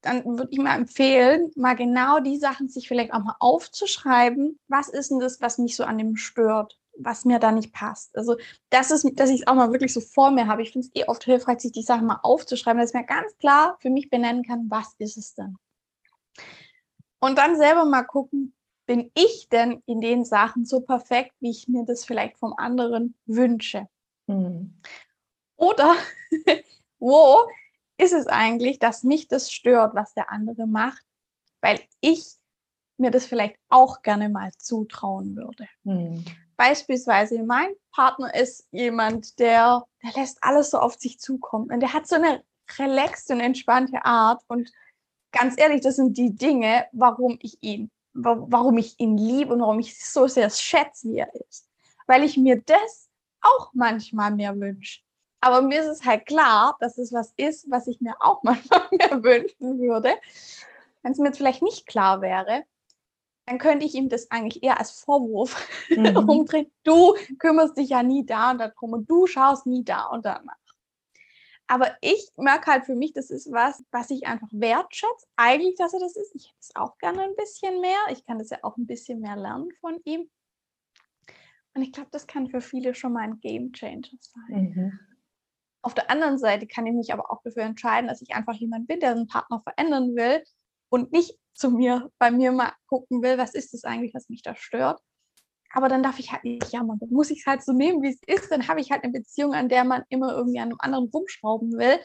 dann 0.00 0.24
würde 0.24 0.48
ich 0.50 0.58
mal 0.58 0.76
empfehlen, 0.76 1.50
mal 1.56 1.74
genau 1.74 2.20
die 2.20 2.38
Sachen 2.38 2.68
sich 2.68 2.86
vielleicht 2.86 3.12
auch 3.12 3.22
mal 3.22 3.36
aufzuschreiben. 3.40 4.58
Was 4.68 4.88
ist 4.88 5.10
denn 5.10 5.18
das, 5.18 5.40
was 5.40 5.58
mich 5.58 5.74
so 5.76 5.84
an 5.84 5.98
dem 5.98 6.16
stört? 6.16 6.78
Was 6.98 7.24
mir 7.24 7.38
da 7.38 7.52
nicht 7.52 7.72
passt. 7.72 8.16
Also 8.16 8.36
das 8.70 8.90
ist, 8.90 9.08
dass 9.14 9.30
ich 9.30 9.40
es 9.40 9.46
auch 9.46 9.54
mal 9.54 9.72
wirklich 9.72 9.94
so 9.94 10.00
vor 10.00 10.30
mir 10.30 10.46
habe. 10.46 10.62
Ich 10.62 10.72
finde 10.72 10.88
es 10.88 11.00
eh 11.00 11.06
oft 11.06 11.24
hilfreich, 11.24 11.60
sich 11.60 11.72
die 11.72 11.82
Sachen 11.82 12.06
mal 12.06 12.20
aufzuschreiben, 12.22 12.80
dass 12.80 12.90
ich 12.90 12.94
mir 12.94 13.06
ganz 13.06 13.36
klar 13.38 13.76
für 13.80 13.90
mich 13.90 14.10
benennen 14.10 14.42
kann, 14.42 14.66
was 14.68 14.94
ist 14.98 15.16
es 15.16 15.34
denn? 15.34 15.56
Und 17.20 17.38
dann 17.38 17.56
selber 17.56 17.84
mal 17.84 18.04
gucken, 18.04 18.54
bin 18.86 19.10
ich 19.14 19.48
denn 19.50 19.82
in 19.86 20.00
den 20.00 20.24
Sachen 20.24 20.64
so 20.64 20.80
perfekt, 20.80 21.34
wie 21.40 21.50
ich 21.50 21.68
mir 21.68 21.84
das 21.84 22.04
vielleicht 22.04 22.38
vom 22.38 22.54
anderen 22.56 23.14
wünsche? 23.26 23.88
Mhm. 24.26 24.80
Oder 25.56 25.94
wo 26.98 27.48
ist 27.98 28.12
es 28.12 28.26
eigentlich, 28.28 28.78
dass 28.78 29.02
mich 29.02 29.28
das 29.28 29.52
stört, 29.52 29.94
was 29.94 30.14
der 30.14 30.30
andere 30.30 30.66
macht, 30.66 31.04
weil 31.60 31.80
ich 32.00 32.24
mir 32.96 33.10
das 33.10 33.26
vielleicht 33.26 33.56
auch 33.68 34.02
gerne 34.02 34.28
mal 34.28 34.52
zutrauen 34.56 35.36
würde. 35.36 35.68
Mhm. 35.84 36.24
Beispielsweise 36.58 37.40
mein 37.44 37.70
Partner 37.92 38.34
ist 38.34 38.66
jemand, 38.72 39.38
der, 39.38 39.86
der 40.02 40.20
lässt 40.20 40.42
alles 40.42 40.70
so 40.70 40.78
auf 40.80 40.94
sich 40.94 41.20
zukommen 41.20 41.70
und 41.70 41.78
der 41.80 41.92
hat 41.92 42.08
so 42.08 42.16
eine 42.16 42.42
relaxte 42.78 43.32
und 43.32 43.40
entspannte 43.40 44.04
Art 44.04 44.42
und 44.48 44.70
ganz 45.30 45.54
ehrlich, 45.56 45.82
das 45.82 45.96
sind 45.96 46.18
die 46.18 46.34
Dinge, 46.34 46.86
warum 46.90 47.38
ich 47.40 47.58
ihn, 47.60 47.92
warum 48.12 48.76
ich 48.76 48.98
ihn 48.98 49.16
liebe 49.16 49.54
und 49.54 49.60
warum 49.60 49.78
ich 49.78 50.04
so 50.04 50.26
sehr 50.26 50.50
schätze, 50.50 51.08
wie 51.08 51.18
er 51.18 51.32
ist. 51.48 51.68
Weil 52.08 52.24
ich 52.24 52.36
mir 52.36 52.60
das 52.60 53.08
auch 53.40 53.70
manchmal 53.72 54.32
mehr 54.32 54.58
wünsche. 54.58 55.00
Aber 55.40 55.62
mir 55.62 55.80
ist 55.80 55.86
es 55.86 56.04
halt 56.04 56.26
klar, 56.26 56.76
dass 56.80 56.98
es 56.98 57.12
was 57.12 57.32
ist, 57.36 57.70
was 57.70 57.86
ich 57.86 58.00
mir 58.00 58.16
auch 58.18 58.42
manchmal 58.42 58.82
mehr 58.90 59.22
wünschen 59.22 59.78
würde. 59.78 60.14
Wenn 61.02 61.12
es 61.12 61.18
mir 61.18 61.26
jetzt 61.26 61.36
vielleicht 61.36 61.62
nicht 61.62 61.86
klar 61.86 62.20
wäre, 62.20 62.64
dann 63.48 63.56
könnte 63.56 63.86
ich 63.86 63.94
ihm 63.94 64.10
das 64.10 64.30
eigentlich 64.30 64.62
eher 64.62 64.78
als 64.78 64.90
Vorwurf 64.90 65.66
mhm. 65.88 66.16
umdrehen. 66.28 66.70
Du 66.84 67.14
kümmerst 67.38 67.78
dich 67.78 67.88
ja 67.88 68.02
nie 68.02 68.26
da 68.26 68.50
und 68.50 68.58
darum 68.58 68.92
und 68.92 69.10
du 69.10 69.26
schaust 69.26 69.66
nie 69.66 69.82
da 69.84 70.04
und 70.06 70.26
danach. 70.26 70.56
Aber 71.66 71.96
ich 72.02 72.30
merke 72.36 72.70
halt 72.70 72.84
für 72.84 72.94
mich, 72.94 73.14
das 73.14 73.30
ist 73.30 73.50
was, 73.50 73.82
was 73.90 74.10
ich 74.10 74.26
einfach 74.26 74.48
wertschätze. 74.52 75.26
Eigentlich, 75.36 75.76
dass 75.76 75.94
er 75.94 76.00
das 76.00 76.16
ist. 76.16 76.34
Ich 76.34 76.48
hätte 76.48 76.58
es 76.60 76.76
auch 76.76 76.98
gerne 76.98 77.22
ein 77.22 77.36
bisschen 77.36 77.80
mehr. 77.80 77.98
Ich 78.10 78.24
kann 78.26 78.38
das 78.38 78.50
ja 78.50 78.58
auch 78.62 78.76
ein 78.76 78.86
bisschen 78.86 79.20
mehr 79.20 79.36
lernen 79.36 79.70
von 79.80 79.98
ihm. 80.04 80.28
Und 81.74 81.82
ich 81.82 81.92
glaube, 81.92 82.08
das 82.10 82.26
kann 82.26 82.48
für 82.48 82.60
viele 82.60 82.94
schon 82.94 83.14
mal 83.14 83.22
ein 83.22 83.40
Game 83.40 83.72
Changer 83.72 84.08
sein. 84.20 84.72
Mhm. 84.74 85.00
Auf 85.80 85.94
der 85.94 86.10
anderen 86.10 86.38
Seite 86.38 86.66
kann 86.66 86.86
ich 86.86 86.94
mich 86.94 87.12
aber 87.14 87.30
auch 87.30 87.42
dafür 87.42 87.62
entscheiden, 87.62 88.08
dass 88.08 88.20
ich 88.20 88.34
einfach 88.34 88.54
jemand 88.54 88.88
bin, 88.88 89.00
der 89.00 89.12
einen 89.12 89.26
Partner 89.26 89.60
verändern 89.60 90.16
will 90.16 90.42
und 90.90 91.12
nicht 91.12 91.38
zu 91.58 91.70
mir, 91.70 92.10
bei 92.18 92.30
mir 92.30 92.52
mal 92.52 92.72
gucken 92.86 93.22
will, 93.22 93.36
was 93.36 93.54
ist 93.54 93.74
das 93.74 93.84
eigentlich, 93.84 94.14
was 94.14 94.28
mich 94.28 94.42
da 94.42 94.54
stört, 94.54 95.00
aber 95.72 95.88
dann 95.88 96.02
darf 96.02 96.18
ich 96.18 96.32
halt 96.32 96.44
nicht 96.44 96.72
jammern. 96.72 96.98
Dann 96.98 97.10
muss 97.10 97.30
ich 97.30 97.40
es 97.40 97.46
halt 97.46 97.62
so 97.62 97.72
nehmen, 97.72 98.02
wie 98.02 98.08
es 98.08 98.20
ist. 98.26 98.50
Dann 98.50 98.68
habe 98.68 98.80
ich 98.80 98.90
halt 98.90 99.04
eine 99.04 99.12
Beziehung, 99.12 99.54
an 99.54 99.68
der 99.68 99.84
man 99.84 100.02
immer 100.08 100.34
irgendwie 100.34 100.60
an 100.60 100.68
einem 100.68 100.78
anderen 100.80 101.10
rumschrauben 101.12 101.72
will. 101.72 101.98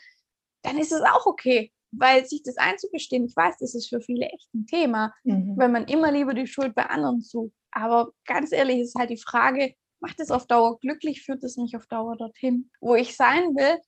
Dann 0.63 0.77
ist 0.77 0.91
es 0.91 1.01
auch 1.01 1.25
okay. 1.25 1.71
weil 1.95 2.25
sich 2.25 2.41
das 2.43 2.57
einzugestehen, 2.57 3.25
ich 3.25 3.35
weiß, 3.35 3.57
das 3.59 3.75
ist 3.75 3.89
für 3.89 4.01
viele 4.01 4.25
echt 4.25 4.53
ein 4.53 4.65
Thema, 4.65 5.13
mhm. 5.23 5.55
weil 5.57 5.69
man 5.69 5.85
immer 5.85 6.11
lieber 6.11 6.33
die 6.33 6.47
Schuld 6.47 6.73
bei 6.75 6.87
anderen 6.87 7.21
sucht. 7.21 7.53
Aber 7.71 8.11
ganz 8.25 8.51
ehrlich 8.51 8.79
ist 8.79 8.95
halt 8.95 9.11
die 9.11 9.21
Frage, 9.21 9.75
macht 9.99 10.19
es 10.19 10.31
auf 10.31 10.47
Dauer 10.47 10.79
glücklich, 10.79 11.23
führt 11.23 11.43
es 11.43 11.57
mich 11.57 11.75
auf 11.75 11.85
Dauer 11.87 12.17
dorthin, 12.17 12.69
wo 12.81 12.95
ich 12.95 13.15
sein 13.15 13.55
will? 13.55 13.79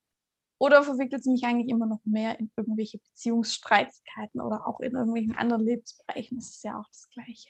Oder 0.57 0.83
verwickelt 0.83 1.21
es 1.21 1.27
mich 1.27 1.43
eigentlich 1.43 1.69
immer 1.69 1.85
noch 1.85 1.99
mehr 2.05 2.39
in 2.39 2.49
irgendwelche 2.55 2.99
Beziehungsstreitigkeiten 2.99 4.39
oder 4.41 4.67
auch 4.67 4.79
in 4.79 4.93
irgendwelchen 4.93 5.35
anderen 5.35 5.65
Lebensbereichen? 5.65 6.37
Das 6.37 6.49
ist 6.49 6.63
ja 6.63 6.79
auch 6.79 6.87
das 6.87 7.09
Gleiche. 7.09 7.49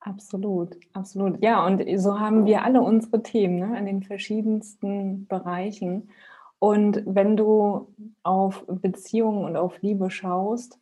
Absolut, 0.00 0.76
absolut. 0.92 1.42
Ja, 1.42 1.64
und 1.64 1.84
so 2.00 2.18
haben 2.18 2.44
wir 2.44 2.64
alle 2.64 2.82
unsere 2.82 3.22
Themen 3.22 3.60
ne, 3.60 3.78
in 3.78 3.86
den 3.86 4.02
verschiedensten 4.02 5.26
Bereichen. 5.28 6.10
Und 6.58 7.02
wenn 7.06 7.36
du 7.36 7.94
auf 8.24 8.64
Beziehungen 8.66 9.44
und 9.44 9.56
auf 9.56 9.80
Liebe 9.80 10.10
schaust 10.10 10.81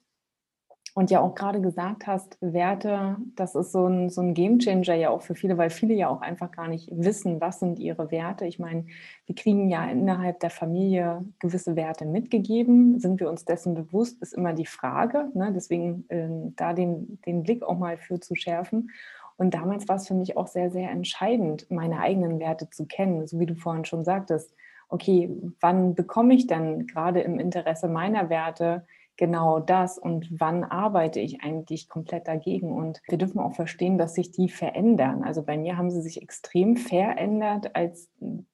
und 0.94 1.10
ja 1.10 1.20
auch 1.20 1.34
gerade 1.34 1.60
gesagt 1.60 2.06
hast, 2.06 2.36
Werte, 2.40 3.16
das 3.36 3.54
ist 3.54 3.72
so 3.72 3.86
ein, 3.86 4.10
so 4.10 4.20
ein 4.20 4.34
Gamechanger 4.34 4.94
ja 4.94 5.10
auch 5.10 5.22
für 5.22 5.34
viele, 5.34 5.56
weil 5.56 5.70
viele 5.70 5.94
ja 5.94 6.08
auch 6.08 6.20
einfach 6.20 6.50
gar 6.50 6.68
nicht 6.68 6.88
wissen, 6.92 7.40
was 7.40 7.60
sind 7.60 7.78
ihre 7.78 8.10
Werte. 8.10 8.46
Ich 8.46 8.58
meine, 8.58 8.86
wir 9.26 9.34
kriegen 9.34 9.70
ja 9.70 9.88
innerhalb 9.88 10.40
der 10.40 10.50
Familie 10.50 11.24
gewisse 11.38 11.76
Werte 11.76 12.06
mitgegeben. 12.06 12.98
Sind 12.98 13.20
wir 13.20 13.30
uns 13.30 13.44
dessen 13.44 13.74
bewusst, 13.74 14.20
ist 14.20 14.34
immer 14.34 14.52
die 14.52 14.66
Frage. 14.66 15.28
Ne? 15.34 15.52
Deswegen 15.54 16.04
äh, 16.08 16.28
da 16.56 16.72
den, 16.72 17.20
den 17.24 17.42
Blick 17.42 17.62
auch 17.62 17.78
mal 17.78 17.96
für 17.96 18.18
zu 18.18 18.34
schärfen. 18.34 18.90
Und 19.36 19.54
damals 19.54 19.88
war 19.88 19.96
es 19.96 20.08
für 20.08 20.14
mich 20.14 20.36
auch 20.36 20.48
sehr, 20.48 20.70
sehr 20.70 20.90
entscheidend, 20.90 21.70
meine 21.70 22.00
eigenen 22.00 22.40
Werte 22.40 22.68
zu 22.68 22.86
kennen, 22.86 23.26
so 23.26 23.38
wie 23.38 23.46
du 23.46 23.54
vorhin 23.54 23.84
schon 23.84 24.04
sagtest 24.04 24.54
okay, 24.90 25.30
wann 25.60 25.94
bekomme 25.94 26.34
ich 26.34 26.46
denn 26.46 26.86
gerade 26.86 27.20
im 27.20 27.38
Interesse 27.38 27.88
meiner 27.88 28.28
Werte 28.28 28.84
genau 29.16 29.60
das 29.60 29.98
und 29.98 30.28
wann 30.40 30.64
arbeite 30.64 31.20
ich 31.20 31.42
eigentlich 31.42 31.88
komplett 31.88 32.26
dagegen? 32.26 32.72
Und 32.72 33.00
wir 33.08 33.18
dürfen 33.18 33.38
auch 33.38 33.54
verstehen, 33.54 33.98
dass 33.98 34.14
sich 34.14 34.30
die 34.30 34.48
verändern. 34.48 35.22
Also 35.22 35.42
bei 35.42 35.58
mir 35.58 35.76
haben 35.76 35.90
sie 35.90 36.00
sich 36.00 36.22
extrem 36.22 36.76
verändert, 36.76 37.76
als 37.76 38.08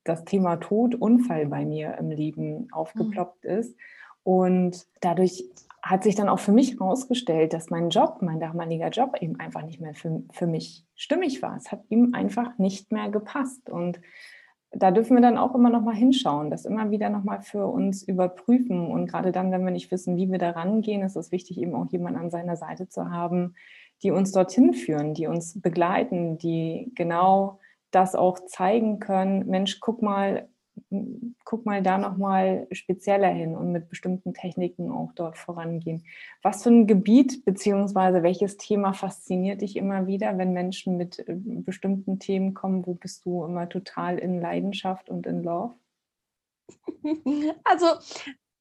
das 0.04 0.24
Thema 0.24 0.56
Tod, 0.56 0.94
Unfall 0.94 1.46
bei 1.46 1.64
mir 1.64 1.96
im 1.98 2.10
Leben 2.10 2.68
aufgeploppt 2.72 3.44
mhm. 3.44 3.50
ist. 3.50 3.76
Und 4.24 4.86
dadurch 5.00 5.44
hat 5.82 6.02
sich 6.02 6.16
dann 6.16 6.28
auch 6.28 6.40
für 6.40 6.50
mich 6.50 6.72
herausgestellt, 6.72 7.52
dass 7.52 7.70
mein 7.70 7.90
Job, 7.90 8.18
mein 8.20 8.40
damaliger 8.40 8.88
Job 8.88 9.16
eben 9.20 9.38
einfach 9.38 9.62
nicht 9.62 9.80
mehr 9.80 9.94
für, 9.94 10.24
für 10.32 10.48
mich 10.48 10.84
stimmig 10.96 11.42
war. 11.42 11.56
Es 11.56 11.70
hat 11.70 11.84
ihm 11.88 12.12
einfach 12.12 12.58
nicht 12.58 12.90
mehr 12.90 13.08
gepasst. 13.08 13.70
Und 13.70 14.00
da 14.72 14.90
dürfen 14.90 15.16
wir 15.16 15.22
dann 15.22 15.38
auch 15.38 15.54
immer 15.54 15.70
noch 15.70 15.82
mal 15.82 15.94
hinschauen, 15.94 16.50
das 16.50 16.64
immer 16.64 16.90
wieder 16.90 17.08
noch 17.08 17.24
mal 17.24 17.40
für 17.40 17.66
uns 17.66 18.02
überprüfen. 18.02 18.88
Und 18.88 19.06
gerade 19.06 19.32
dann, 19.32 19.50
wenn 19.52 19.64
wir 19.64 19.70
nicht 19.70 19.90
wissen, 19.90 20.16
wie 20.16 20.30
wir 20.30 20.38
da 20.38 20.50
rangehen, 20.50 21.02
ist 21.02 21.16
es 21.16 21.32
wichtig, 21.32 21.58
eben 21.58 21.74
auch 21.74 21.90
jemanden 21.90 22.20
an 22.20 22.30
seiner 22.30 22.56
Seite 22.56 22.88
zu 22.88 23.10
haben, 23.10 23.54
die 24.02 24.10
uns 24.10 24.32
dorthin 24.32 24.74
führen, 24.74 25.14
die 25.14 25.26
uns 25.26 25.60
begleiten, 25.60 26.38
die 26.38 26.92
genau 26.94 27.60
das 27.90 28.14
auch 28.14 28.40
zeigen 28.46 28.98
können. 28.98 29.46
Mensch, 29.46 29.80
guck 29.80 30.02
mal, 30.02 30.48
guck 31.44 31.66
mal 31.66 31.82
da 31.82 31.98
nochmal 31.98 32.66
spezieller 32.72 33.28
hin 33.28 33.56
und 33.56 33.72
mit 33.72 33.88
bestimmten 33.88 34.34
Techniken 34.34 34.90
auch 34.90 35.12
dort 35.12 35.38
vorangehen. 35.38 36.04
Was 36.42 36.62
für 36.62 36.70
ein 36.70 36.86
Gebiet 36.86 37.44
beziehungsweise 37.44 38.22
welches 38.22 38.56
Thema 38.56 38.92
fasziniert 38.92 39.62
dich 39.62 39.76
immer 39.76 40.06
wieder, 40.06 40.36
wenn 40.38 40.52
Menschen 40.52 40.96
mit 40.96 41.18
äh, 41.20 41.34
bestimmten 41.36 42.18
Themen 42.18 42.54
kommen? 42.54 42.86
Wo 42.86 42.94
bist 42.94 43.24
du 43.24 43.44
immer 43.44 43.68
total 43.68 44.18
in 44.18 44.40
Leidenschaft 44.40 45.08
und 45.08 45.26
in 45.26 45.42
Love? 45.42 45.74
Also, 47.64 47.86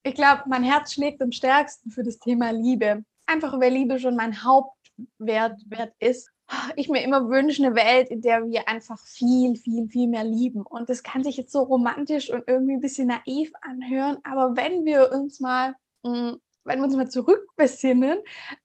ich 0.04 0.14
glaube, 0.14 0.44
mein 0.48 0.64
Herz 0.64 0.94
schlägt 0.94 1.22
am 1.22 1.32
stärksten 1.32 1.90
für 1.90 2.04
das 2.04 2.20
Thema 2.20 2.52
Liebe. 2.52 3.04
Einfach 3.26 3.60
weil 3.60 3.74
Liebe 3.74 4.00
schon 4.00 4.16
mein 4.16 4.44
Hauptwert 4.44 5.60
Wert 5.70 5.94
ist 6.00 6.30
ich 6.76 6.90
mir 6.90 7.04
immer 7.04 7.30
wünsche, 7.30 7.66
eine 7.66 7.76
Welt, 7.76 8.10
in 8.10 8.22
der 8.22 8.48
wir 8.48 8.68
einfach 8.68 9.00
viel, 9.00 9.56
viel, 9.56 9.88
viel 9.88 10.08
mehr 10.08 10.24
lieben. 10.24 10.62
Und 10.62 10.90
das 10.90 11.04
kann 11.04 11.24
sich 11.24 11.38
jetzt 11.38 11.52
so 11.52 11.64
romantisch 11.64 12.30
und 12.30 12.44
irgendwie 12.48 12.74
ein 12.74 12.82
bisschen 12.82 13.08
naiv 13.08 13.52
anhören, 13.62 14.18
aber 14.24 14.56
wenn 14.56 14.86
wir 14.86 15.12
uns 15.12 15.40
mal 15.40 15.76
hm, 16.06 16.40
wenn 16.66 16.80
wir 16.80 16.86
uns 16.86 16.96
mal 16.96 17.10
zurückbesinnen, 17.10 18.20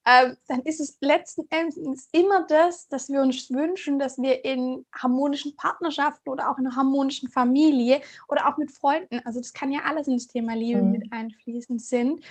äh, 0.05 0.35
dann 0.49 0.61
ist 0.63 0.81
es 0.81 0.97
letzten 1.01 1.47
Endes 1.51 2.09
immer 2.13 2.47
das, 2.47 2.89
dass 2.89 3.11
wir 3.11 3.21
uns 3.21 3.51
wünschen, 3.51 3.99
dass 3.99 4.19
wir 4.19 4.45
in 4.45 4.85
harmonischen 4.93 5.55
Partnerschaften 5.55 6.31
oder 6.31 6.51
auch 6.51 6.59
in 6.59 6.67
einer 6.67 6.77
harmonischen 6.77 7.29
Familie 7.29 8.01
oder 8.29 8.49
auch 8.49 8.57
mit 8.57 8.73
Freunden, 8.73 9.21
also 9.25 9.39
das 9.39 9.53
kann 9.53 9.71
ja 9.71 9.81
alles 9.85 10.09
in 10.09 10.15
das 10.15 10.27
Thema 10.27 10.55
Liebe 10.55 10.83
mhm. 10.83 10.91
mit 10.91 11.13
einfließen 11.13 11.79
sind, 11.79 12.25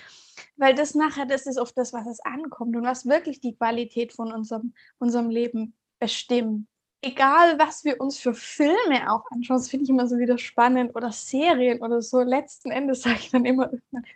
weil 0.60 0.76
das 0.76 0.94
nachher, 0.94 1.26
das 1.26 1.46
ist 1.46 1.58
oft 1.58 1.78
das, 1.78 1.94
was 1.94 2.06
es 2.06 2.20
ankommt. 2.20 2.76
Und 2.76 2.84
was 2.84 3.08
wirklich 3.08 3.40
die 3.40 3.56
Qualität 3.56 4.14
von 4.14 4.32
unserem, 4.32 4.74
unserem 5.00 5.30
Leben 5.30 5.74
bestimmt. 6.00 6.68
Egal 7.02 7.58
was 7.58 7.86
wir 7.86 8.02
uns 8.02 8.20
für 8.20 8.34
Filme 8.34 9.10
auch 9.10 9.24
anschauen, 9.32 9.58
das 9.58 9.70
finde 9.70 9.86
ich 9.86 9.90
immer 9.90 10.06
so 10.06 10.18
wieder 10.18 10.38
spannend 10.38 10.94
oder 10.96 11.14
Serien 11.14 11.82
oder 11.82 12.02
so, 12.02 12.22
letzten 12.22 12.72
Endes 12.72 13.04
sage 13.04 13.20
ich 13.20 13.32
dann 13.32 13.46
immer, 13.46 13.72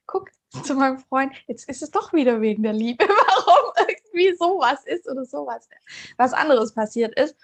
guck 0.05 0.31
zu 0.63 0.75
meinem 0.75 0.99
Freund, 0.99 1.33
jetzt 1.47 1.69
ist 1.69 1.81
es 1.81 1.91
doch 1.91 2.11
wieder 2.11 2.41
wegen 2.41 2.61
der 2.61 2.73
Liebe, 2.73 3.05
warum 3.07 3.73
irgendwie 3.87 4.35
sowas 4.35 4.83
ist 4.85 5.09
oder 5.09 5.23
sowas, 5.23 5.69
was 6.17 6.33
anderes 6.33 6.73
passiert 6.73 7.17
ist. 7.17 7.37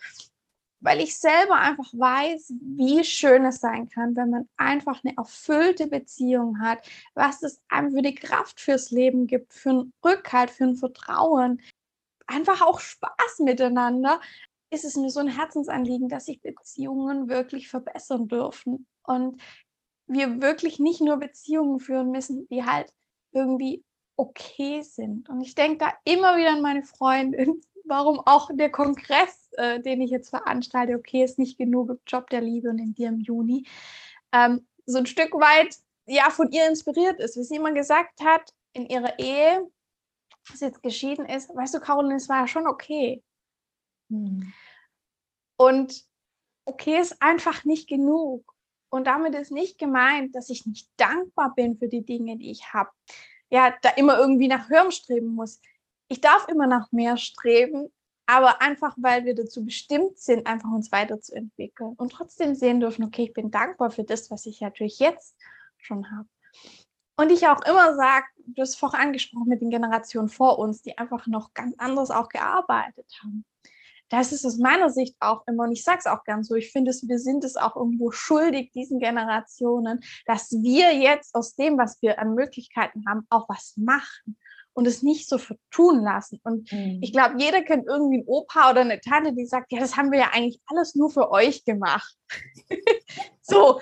Weil 0.81 1.01
ich 1.01 1.17
selber 1.17 1.55
einfach 1.55 1.91
weiß, 1.93 2.53
wie 2.61 3.03
schön 3.03 3.45
es 3.45 3.59
sein 3.59 3.89
kann, 3.89 4.15
wenn 4.15 4.29
man 4.29 4.49
einfach 4.55 5.03
eine 5.03 5.17
erfüllte 5.17 5.87
Beziehung 5.87 6.61
hat, 6.61 6.87
was 7.15 7.43
es 7.43 7.61
einem 7.67 7.91
für 7.91 8.01
die 8.01 8.15
Kraft 8.15 8.61
fürs 8.61 8.89
Leben 8.91 9.27
gibt, 9.27 9.53
für 9.53 9.71
einen 9.71 9.93
Rückhalt, 10.03 10.51
für 10.51 10.63
ein 10.63 10.75
Vertrauen, 10.75 11.61
einfach 12.27 12.61
auch 12.61 12.79
Spaß 12.79 13.39
miteinander 13.39 14.21
ist 14.71 14.85
es 14.85 14.95
mir 14.95 15.09
so 15.09 15.19
ein 15.19 15.27
Herzensanliegen, 15.27 16.09
dass 16.09 16.25
sich 16.25 16.41
Beziehungen 16.41 17.27
wirklich 17.27 17.69
verbessern 17.69 18.27
dürfen 18.27 18.85
und 19.03 19.41
wir 20.07 20.41
wirklich 20.41 20.79
nicht 20.79 21.01
nur 21.01 21.17
Beziehungen 21.17 21.79
führen 21.79 22.11
müssen, 22.11 22.47
die 22.49 22.65
halt 22.65 22.93
irgendwie 23.31 23.83
okay 24.15 24.81
sind. 24.81 25.29
Und 25.29 25.41
ich 25.41 25.55
denke 25.55 25.77
da 25.85 25.93
immer 26.03 26.37
wieder 26.37 26.51
an 26.51 26.61
meine 26.61 26.83
Freundin, 26.83 27.61
warum 27.85 28.19
auch 28.19 28.49
der 28.53 28.71
Kongress, 28.71 29.38
äh, 29.53 29.79
den 29.79 30.01
ich 30.01 30.12
jetzt 30.12 30.29
veranstalte, 30.29 30.95
okay, 30.95 31.23
ist 31.23 31.39
nicht 31.39 31.57
genug, 31.57 31.99
Job 32.07 32.29
der 32.29 32.41
Liebe 32.41 32.69
und 32.69 32.79
in 32.79 32.93
dir 32.93 33.09
im 33.09 33.19
Juni, 33.19 33.65
ähm, 34.31 34.67
so 34.85 34.97
ein 34.97 35.05
Stück 35.05 35.33
weit 35.33 35.75
ja 36.05 36.29
von 36.29 36.51
ihr 36.51 36.67
inspiriert 36.67 37.19
ist, 37.19 37.38
wie 37.38 37.43
sie 37.43 37.57
immer 37.57 37.73
gesagt 37.73 38.21
hat, 38.21 38.53
in 38.73 38.85
ihrer 38.88 39.17
Ehe, 39.19 39.69
was 40.49 40.59
jetzt 40.62 40.81
geschieden 40.81 41.25
ist, 41.25 41.53
weißt 41.55 41.75
du, 41.75 41.79
Caroline, 41.79 42.15
es 42.15 42.29
war 42.29 42.41
ja 42.41 42.47
schon 42.47 42.67
okay. 42.67 43.23
Hm. 44.09 44.51
Und 45.57 46.05
okay 46.65 46.99
ist 46.99 47.21
einfach 47.21 47.65
nicht 47.65 47.88
genug. 47.88 48.53
Und 48.89 49.05
damit 49.05 49.35
ist 49.35 49.51
nicht 49.51 49.77
gemeint, 49.77 50.35
dass 50.35 50.49
ich 50.49 50.65
nicht 50.65 50.89
dankbar 50.97 51.53
bin 51.55 51.77
für 51.77 51.88
die 51.88 52.05
Dinge, 52.05 52.38
die 52.38 52.49
ich 52.49 52.73
habe. 52.73 52.89
Ja, 53.51 53.75
da 53.81 53.89
immer 53.89 54.17
irgendwie 54.17 54.47
nach 54.47 54.69
höherem 54.69 54.91
streben 54.91 55.27
muss. 55.27 55.59
Ich 56.07 56.21
darf 56.21 56.47
immer 56.47 56.65
nach 56.65 56.91
mehr 56.91 57.17
streben, 57.17 57.91
aber 58.29 58.61
einfach, 58.61 58.95
weil 58.97 59.25
wir 59.25 59.33
dazu 59.33 59.65
bestimmt 59.65 60.19
sind, 60.19 60.45
einfach 60.45 60.69
uns 60.69 60.91
weiterzuentwickeln 60.91 61.95
und 61.95 62.11
trotzdem 62.11 62.53
sehen 62.53 62.79
dürfen, 62.79 63.03
okay, 63.03 63.23
ich 63.23 63.33
bin 63.33 63.49
dankbar 63.49 63.89
für 63.89 64.03
das, 64.03 64.29
was 64.29 64.45
ich 64.45 64.61
natürlich 64.61 64.99
jetzt 64.99 65.35
schon 65.79 66.11
habe. 66.11 66.29
Und 67.17 67.31
ich 67.31 67.47
auch 67.47 67.61
immer 67.65 67.95
sage, 67.95 68.27
du 68.45 68.61
hast 68.61 68.75
vorher 68.75 68.99
angesprochen 68.99 69.49
mit 69.49 69.61
den 69.61 69.71
Generationen 69.71 70.29
vor 70.29 70.59
uns, 70.59 70.83
die 70.83 70.95
einfach 70.95 71.25
noch 71.25 71.55
ganz 71.55 71.73
anders 71.79 72.11
auch 72.11 72.29
gearbeitet 72.29 73.11
haben 73.23 73.45
das 74.09 74.31
ist 74.31 74.43
aus 74.43 74.57
meiner 74.57 74.89
Sicht 74.89 75.15
auch 75.19 75.45
immer, 75.47 75.65
und 75.65 75.71
ich 75.71 75.83
sage 75.83 75.99
es 75.99 76.07
auch 76.07 76.23
gern 76.23 76.43
so, 76.43 76.55
ich 76.55 76.71
finde, 76.71 76.91
wir 76.91 77.19
sind 77.19 77.43
es 77.43 77.55
auch 77.55 77.75
irgendwo 77.75 78.11
schuldig, 78.11 78.71
diesen 78.71 78.99
Generationen, 78.99 79.99
dass 80.25 80.51
wir 80.51 80.95
jetzt 80.95 81.35
aus 81.35 81.55
dem, 81.55 81.77
was 81.77 82.01
wir 82.01 82.19
an 82.19 82.33
Möglichkeiten 82.33 83.05
haben, 83.07 83.27
auch 83.29 83.47
was 83.47 83.77
machen 83.77 84.35
und 84.73 84.88
es 84.88 85.03
nicht 85.03 85.27
so 85.27 85.38
vertun 85.38 86.03
lassen. 86.03 86.39
Und 86.43 86.71
mhm. 86.71 86.99
ich 87.01 87.12
glaube, 87.12 87.36
jeder 87.38 87.62
kennt 87.62 87.88
irgendwie 87.88 88.19
einen 88.19 88.27
Opa 88.27 88.71
oder 88.71 88.82
eine 88.82 89.01
Tante, 89.01 89.34
die 89.34 89.45
sagt, 89.45 89.71
ja, 89.71 89.79
das 89.79 89.97
haben 89.97 90.12
wir 90.12 90.19
ja 90.19 90.29
eigentlich 90.32 90.62
alles 90.67 90.95
nur 90.95 91.10
für 91.10 91.32
euch 91.32 91.65
gemacht. 91.65 92.15
so. 93.41 93.82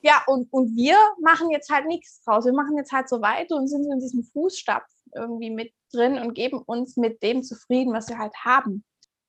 Ja, 0.00 0.22
und, 0.28 0.52
und 0.52 0.76
wir 0.76 0.96
machen 1.20 1.50
jetzt 1.50 1.70
halt 1.70 1.86
nichts 1.86 2.22
draus. 2.22 2.44
Wir 2.44 2.52
machen 2.52 2.76
jetzt 2.76 2.92
halt 2.92 3.08
so 3.08 3.20
weiter 3.20 3.56
und 3.56 3.66
sind 3.66 3.84
so 3.84 3.92
in 3.92 3.98
diesem 3.98 4.22
Fußstapfen 4.22 5.12
irgendwie 5.14 5.50
mit 5.50 5.72
drin 5.92 6.18
und 6.18 6.34
geben 6.34 6.62
uns 6.64 6.96
mit 6.96 7.22
dem 7.22 7.42
zufrieden, 7.42 7.92
was 7.92 8.08
wir 8.08 8.18
halt 8.18 8.34
haben. 8.44 8.84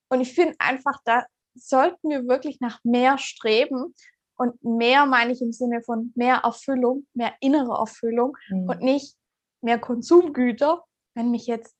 Und 0.08 0.20
ich 0.20 0.32
finde 0.34 0.54
einfach, 0.58 1.00
da 1.04 1.24
sollten 1.54 2.10
wir 2.10 2.28
wirklich 2.28 2.60
nach 2.60 2.78
mehr 2.84 3.18
streben. 3.18 3.94
Und 4.36 4.62
mehr 4.64 5.06
meine 5.06 5.32
ich 5.32 5.42
im 5.42 5.52
Sinne 5.52 5.82
von 5.82 6.12
mehr 6.14 6.36
Erfüllung, 6.44 7.06
mehr 7.14 7.34
innere 7.40 7.78
Erfüllung 7.78 8.36
mhm. 8.48 8.68
und 8.68 8.80
nicht 8.80 9.16
mehr 9.60 9.78
Konsumgüter. 9.78 10.84
Wenn 11.14 11.30
mich 11.30 11.46
jetzt 11.46 11.76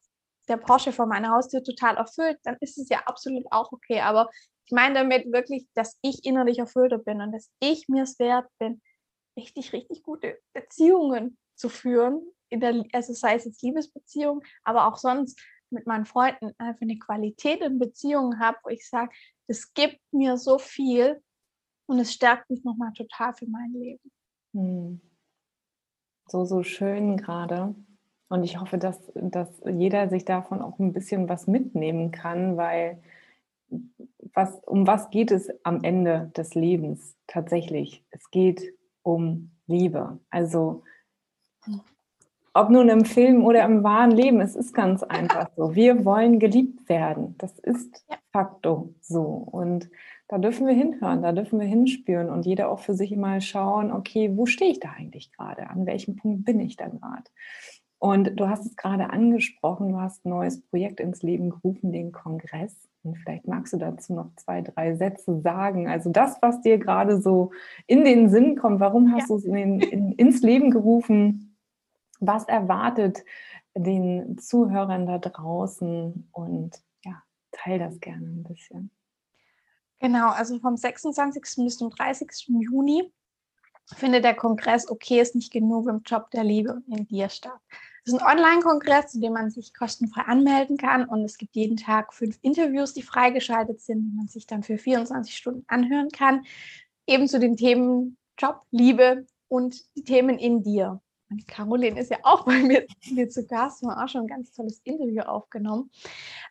der 0.49 0.57
Porsche 0.57 0.93
vor 0.93 1.07
meiner 1.07 1.31
Haustür 1.31 1.63
total 1.63 1.97
erfüllt, 1.97 2.39
dann 2.45 2.57
ist 2.61 2.79
es 2.79 2.89
ja 2.89 3.03
absolut 3.07 3.45
auch 3.51 3.73
okay. 3.73 4.01
Aber 4.01 4.29
ich 4.67 4.73
meine 4.73 4.95
damit 4.95 5.33
wirklich, 5.33 5.67
dass 5.75 5.99
ich 6.03 6.25
innerlich 6.25 6.59
erfüllter 6.59 6.99
bin 6.99 7.21
und 7.21 7.33
dass 7.33 7.51
ich 7.61 7.89
mir 7.89 8.03
es 8.03 8.19
wert 8.19 8.49
bin, 8.59 8.81
richtig, 9.37 9.73
richtig 9.73 10.03
gute 10.03 10.39
Beziehungen 10.53 11.39
zu 11.55 11.69
führen 11.69 12.23
in 12.51 12.61
der, 12.61 12.85
also 12.93 13.13
sei 13.13 13.37
es 13.37 13.45
jetzt 13.45 13.63
Liebesbeziehung, 13.63 14.43
aber 14.65 14.89
auch 14.89 14.97
sonst 14.97 15.41
mit 15.71 15.87
meinen 15.87 16.05
Freunden 16.05 16.53
einfach 16.59 16.83
eine 16.83 16.99
Qualität 16.99 17.61
in 17.61 17.79
Beziehungen 17.79 18.41
habe, 18.41 18.59
wo 18.65 18.71
ich 18.71 18.89
sage, 18.89 19.13
das 19.47 19.73
gibt 19.73 20.01
mir 20.13 20.37
so 20.37 20.59
viel 20.59 21.23
und 21.87 22.01
es 22.01 22.13
stärkt 22.13 22.51
mich 22.51 22.65
nochmal 22.65 22.93
total 22.93 23.35
für 23.35 23.47
mein 23.47 23.73
Leben. 23.73 24.13
Hm. 24.53 25.01
So, 26.27 26.45
so 26.45 26.63
schön 26.63 27.17
gerade. 27.17 27.75
Und 28.31 28.45
ich 28.45 28.61
hoffe, 28.61 28.79
dass, 28.79 28.97
dass 29.15 29.49
jeder 29.67 30.09
sich 30.09 30.25
davon 30.25 30.63
auch 30.63 30.79
ein 30.79 30.93
bisschen 30.93 31.29
was 31.29 31.49
mitnehmen 31.49 32.13
kann, 32.13 32.57
weil 32.57 33.03
was, 34.33 34.55
um 34.67 34.87
was 34.87 35.11
geht 35.11 35.33
es 35.33 35.51
am 35.65 35.83
Ende 35.83 36.31
des 36.37 36.55
Lebens 36.55 37.17
tatsächlich? 37.27 38.05
Es 38.11 38.31
geht 38.31 38.63
um 39.03 39.51
Liebe. 39.67 40.21
Also 40.31 40.85
ob 42.55 42.71
nun 42.71 42.89
im 42.89 43.05
Film 43.05 43.45
oder 43.45 43.65
im 43.65 43.83
wahren 43.83 44.13
Leben, 44.13 44.41
es 44.41 44.55
ist 44.55 44.75
ganz 44.75 45.03
einfach 45.03 45.51
so. 45.57 45.75
Wir 45.75 46.05
wollen 46.05 46.39
geliebt 46.39 46.89
werden. 46.89 47.35
Das 47.39 47.59
ist 47.59 48.05
facto 48.33 48.95
so. 49.01 49.23
Und 49.23 49.91
da 50.29 50.39
dürfen 50.39 50.69
wir 50.69 50.75
hinhören, 50.75 51.23
da 51.23 51.33
dürfen 51.33 51.59
wir 51.59 51.67
hinspüren 51.67 52.31
und 52.31 52.47
jeder 52.47 52.71
auch 52.71 52.79
für 52.79 52.95
sich 52.95 53.17
mal 53.17 53.41
schauen, 53.41 53.91
okay, 53.91 54.31
wo 54.37 54.47
stehe 54.47 54.71
ich 54.71 54.79
da 54.79 54.91
eigentlich 54.97 55.33
gerade? 55.33 55.69
An 55.69 55.87
welchem 55.87 56.15
Punkt 56.15 56.45
bin 56.45 56.61
ich 56.61 56.77
da 56.77 56.87
gerade? 56.87 57.25
Und 58.01 58.41
du 58.41 58.49
hast 58.49 58.65
es 58.65 58.77
gerade 58.77 59.11
angesprochen, 59.11 59.91
du 59.91 60.01
hast 60.01 60.25
ein 60.25 60.31
neues 60.31 60.63
Projekt 60.63 61.01
ins 61.01 61.23
Leben 61.23 61.51
gerufen, 61.51 61.93
den 61.93 62.13
Kongress. 62.13 62.75
Und 63.03 63.19
vielleicht 63.19 63.47
magst 63.47 63.75
du 63.75 63.77
dazu 63.77 64.15
noch 64.15 64.35
zwei, 64.37 64.63
drei 64.63 64.95
Sätze 64.95 65.43
sagen. 65.43 65.87
Also 65.87 66.09
das, 66.09 66.39
was 66.41 66.63
dir 66.63 66.79
gerade 66.79 67.21
so 67.21 67.53
in 67.87 68.07
den 68.07 68.31
Sinn 68.31 68.57
kommt, 68.57 68.81
warum 68.81 69.13
hast 69.13 69.29
ja. 69.29 69.35
du 69.35 69.37
es 69.37 69.45
in 69.45 69.81
in, 69.81 70.13
ins 70.13 70.41
Leben 70.41 70.71
gerufen? 70.71 71.59
Was 72.21 72.49
erwartet 72.49 73.23
den 73.77 74.39
Zuhörern 74.39 75.05
da 75.05 75.19
draußen? 75.19 76.27
Und 76.33 76.83
ja, 77.05 77.23
teil 77.53 77.79
das 77.79 78.01
gerne 78.01 78.27
ein 78.27 78.45
bisschen. 78.45 78.91
Genau, 79.99 80.31
also 80.31 80.59
vom 80.59 80.79
26. 80.79 81.43
bis 81.65 81.77
zum 81.77 81.91
30. 81.91 82.49
Juni 82.49 83.13
findet 83.95 84.25
der 84.25 84.35
Kongress 84.35 84.91
Okay 84.91 85.21
ist 85.21 85.35
nicht 85.35 85.53
genug 85.53 85.87
im 85.87 86.01
Job 86.07 86.31
der 86.31 86.45
Liebe 86.45 86.83
in 86.89 87.07
dir 87.07 87.29
statt. 87.29 87.61
Das 88.05 88.15
ist 88.15 88.21
ein 88.21 88.39
Online-Kongress, 88.39 89.13
zu 89.13 89.21
dem 89.21 89.35
man 89.35 89.51
sich 89.51 89.75
kostenfrei 89.75 90.23
anmelden 90.23 90.77
kann 90.77 91.05
und 91.05 91.25
es 91.25 91.39
gibt 91.39 91.55
jeden 91.55 91.77
Tag 91.77 92.15
fünf 92.15 92.39
Interviews, 92.43 92.95
die 92.95 93.03
freigeschaltet 93.03 93.81
sind, 93.81 94.11
die 94.11 94.17
man 94.17 94.29
sich 94.29 94.47
dann 94.47 94.63
für 94.63 94.79
24 94.79 95.37
Stunden 95.37 95.65
anhören 95.69 96.09
kann. 96.11 96.45
Eben 97.07 97.29
zu 97.29 97.39
den 97.39 97.57
Themen 97.57 98.17
Job, 98.39 98.63
Liebe 98.71 99.27
und 99.49 99.85
die 99.97 100.05
Themen 100.05 100.39
in 100.39 100.63
dir. 100.63 101.01
Und 101.31 101.47
Caroline 101.47 102.01
ist 102.01 102.11
ja 102.11 102.19
auch 102.23 102.45
bei 102.45 102.59
mir, 102.59 102.87
mir 103.11 103.29
zu 103.29 103.47
Gast, 103.47 103.83
wir 103.83 103.91
haben 103.91 104.05
auch 104.05 104.09
schon 104.09 104.23
ein 104.23 104.27
ganz 104.27 104.53
tolles 104.53 104.81
Interview 104.85 105.23
aufgenommen. 105.23 105.91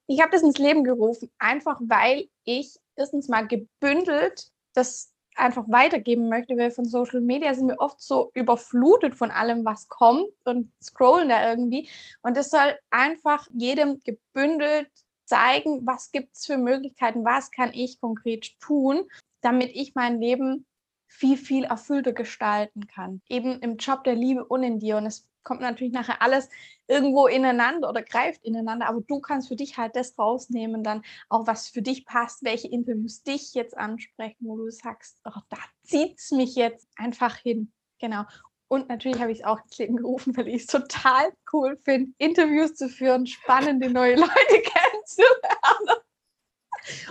Ich 0.07 0.21
habe 0.21 0.31
das 0.31 0.41
ins 0.41 0.57
Leben 0.57 0.83
gerufen, 0.83 1.29
einfach 1.37 1.79
weil 1.81 2.29
ich 2.45 2.77
erstens 2.95 3.27
mal 3.27 3.47
gebündelt 3.47 4.51
das 4.73 5.11
einfach 5.39 5.65
weitergeben 5.67 6.29
möchte, 6.29 6.57
weil 6.57 6.71
von 6.71 6.85
Social 6.85 7.21
Media 7.21 7.53
sind 7.53 7.67
wir 7.67 7.79
oft 7.79 8.01
so 8.01 8.31
überflutet 8.33 9.15
von 9.15 9.31
allem, 9.31 9.65
was 9.65 9.87
kommt 9.87 10.29
und 10.45 10.71
scrollen 10.81 11.29
da 11.29 11.49
irgendwie. 11.49 11.89
Und 12.21 12.37
das 12.37 12.49
soll 12.49 12.77
einfach 12.89 13.47
jedem 13.53 13.99
gebündelt 14.03 14.89
zeigen, 15.25 15.85
was 15.85 16.11
gibt 16.11 16.35
es 16.35 16.45
für 16.45 16.57
Möglichkeiten, 16.57 17.23
was 17.23 17.51
kann 17.51 17.71
ich 17.73 18.01
konkret 18.01 18.59
tun, 18.59 19.05
damit 19.41 19.71
ich 19.75 19.95
mein 19.95 20.19
Leben 20.19 20.65
viel, 21.07 21.37
viel 21.37 21.63
erfüllter 21.65 22.13
gestalten 22.13 22.87
kann. 22.87 23.21
Eben 23.27 23.59
im 23.59 23.77
Job 23.77 24.03
der 24.03 24.15
Liebe 24.15 24.45
und 24.45 24.63
in 24.63 24.79
dir. 24.79 24.97
Und 24.97 25.05
es 25.05 25.27
kommt 25.43 25.61
natürlich 25.61 25.93
nachher 25.93 26.21
alles 26.21 26.49
irgendwo 26.87 27.27
ineinander 27.27 27.89
oder 27.89 28.01
greift 28.01 28.43
ineinander, 28.43 28.87
aber 28.87 29.01
du 29.01 29.19
kannst 29.19 29.47
für 29.47 29.55
dich 29.55 29.77
halt 29.77 29.95
das 29.95 30.17
rausnehmen, 30.17 30.83
dann 30.83 31.03
auch 31.29 31.47
was 31.47 31.69
für 31.69 31.81
dich 31.81 32.05
passt, 32.05 32.43
welche 32.43 32.67
Interviews 32.67 33.23
dich 33.23 33.53
jetzt 33.53 33.77
ansprechen, 33.77 34.37
wo 34.47 34.57
du 34.57 34.69
sagst, 34.71 35.19
oh, 35.25 35.41
da 35.49 35.57
zieht 35.83 36.17
es 36.17 36.31
mich 36.31 36.55
jetzt 36.55 36.87
einfach 36.95 37.37
hin. 37.37 37.71
Genau. 37.99 38.23
Und 38.67 38.87
natürlich 38.87 39.19
habe 39.19 39.31
ich 39.31 39.39
es 39.39 39.45
auch 39.45 39.63
ins 39.63 39.77
Leben 39.77 39.97
gerufen, 39.97 40.37
weil 40.37 40.47
ich 40.47 40.61
es 40.61 40.67
total 40.67 41.33
cool 41.53 41.77
finde, 41.83 42.11
Interviews 42.17 42.75
zu 42.75 42.87
führen, 42.87 43.25
spannende 43.25 43.89
neue 43.89 44.15
Leute 44.17 44.61
kennenzulernen. 44.61 46.03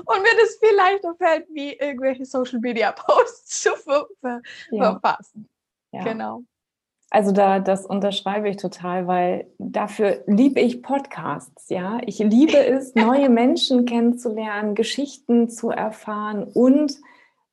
Und 0.06 0.22
mir 0.22 0.36
das 0.40 0.56
viel 0.60 0.74
leichter 0.76 1.14
fällt, 1.16 1.48
wie 1.50 1.74
irgendwelche 1.74 2.24
Social 2.24 2.60
Media 2.60 2.92
Posts 2.92 3.62
zu 3.62 3.76
ver 3.76 4.06
ver 4.20 4.40
ja. 4.70 4.92
verfassen. 4.92 5.48
Ja. 5.92 6.04
Genau. 6.04 6.44
Also 7.10 7.32
da, 7.32 7.58
das 7.58 7.86
unterschreibe 7.86 8.50
ich 8.50 8.58
total, 8.58 9.06
weil 9.06 9.46
dafür 9.58 10.22
liebe 10.26 10.60
ich 10.60 10.82
Podcasts, 10.82 11.70
ja. 11.70 11.98
Ich 12.04 12.18
liebe 12.18 12.58
es, 12.58 12.94
neue 12.94 13.30
Menschen 13.30 13.86
kennenzulernen, 13.86 14.74
Geschichten 14.74 15.48
zu 15.48 15.70
erfahren 15.70 16.44
und 16.44 16.98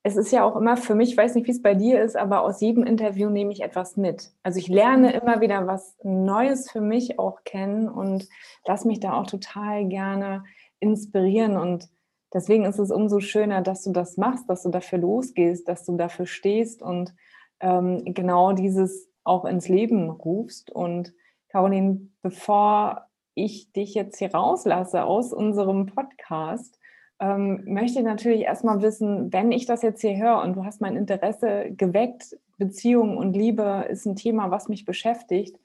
es 0.03 0.17
ist 0.17 0.31
ja 0.31 0.43
auch 0.43 0.55
immer 0.55 0.77
für 0.77 0.93
mich, 0.93 1.11
ich 1.11 1.17
weiß 1.17 1.33
nicht, 1.33 1.47
wie 1.47 1.51
es 1.51 1.63
bei 1.63 1.73
dir 1.73 2.03
ist, 2.03 2.15
aber 2.15 2.43
aus 2.43 2.61
jedem 2.61 2.83
Interview 2.83 3.29
nehme 3.31 3.51
ich 3.51 3.63
etwas 3.63 3.97
mit. 3.97 4.29
Also 4.43 4.59
ich 4.59 4.67
lerne 4.67 5.13
immer 5.13 5.41
wieder 5.41 5.65
was 5.65 5.97
Neues 6.03 6.69
für 6.69 6.81
mich 6.81 7.17
auch 7.17 7.43
kennen 7.43 7.89
und 7.89 8.27
lass 8.67 8.85
mich 8.85 8.99
da 8.99 9.13
auch 9.13 9.25
total 9.25 9.87
gerne 9.87 10.43
inspirieren 10.79 11.57
und 11.57 11.89
deswegen 12.33 12.65
ist 12.65 12.77
es 12.77 12.91
umso 12.91 13.19
schöner, 13.19 13.61
dass 13.61 13.83
du 13.83 13.93
das 13.93 14.17
machst, 14.17 14.47
dass 14.47 14.61
du 14.61 14.69
dafür 14.69 14.99
losgehst, 14.99 15.67
dass 15.67 15.85
du 15.85 15.97
dafür 15.97 16.27
stehst 16.27 16.83
und 16.83 17.15
ähm, 17.59 18.03
genau 18.05 18.51
dieses 18.51 19.09
auch 19.25 19.45
ins 19.45 19.67
Leben 19.67 20.09
rufst. 20.09 20.71
Und 20.71 21.13
Caroline, 21.49 22.07
bevor 22.21 23.07
ich 23.33 23.71
dich 23.73 23.93
jetzt 23.93 24.17
hier 24.17 24.33
rauslasse 24.33 25.03
aus 25.03 25.33
unserem 25.33 25.87
Podcast, 25.87 26.79
ähm, 27.19 27.63
möchte 27.65 27.99
ich 27.99 28.05
natürlich 28.05 28.41
erstmal 28.41 28.81
wissen, 28.81 29.31
wenn 29.31 29.51
ich 29.51 29.65
das 29.65 29.81
jetzt 29.81 30.01
hier 30.01 30.17
höre 30.17 30.41
und 30.41 30.55
du 30.55 30.65
hast 30.65 30.81
mein 30.81 30.95
Interesse 30.95 31.71
geweckt, 31.71 32.37
Beziehung 32.57 33.17
und 33.17 33.33
Liebe 33.33 33.85
ist 33.89 34.05
ein 34.05 34.15
Thema, 34.15 34.51
was 34.51 34.69
mich 34.69 34.85
beschäftigt, 34.85 35.57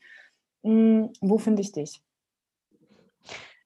mh, 0.62 0.70
hm, 0.70 1.12
wo 1.20 1.38
finde 1.38 1.62
ich 1.62 1.72
dich? 1.72 2.02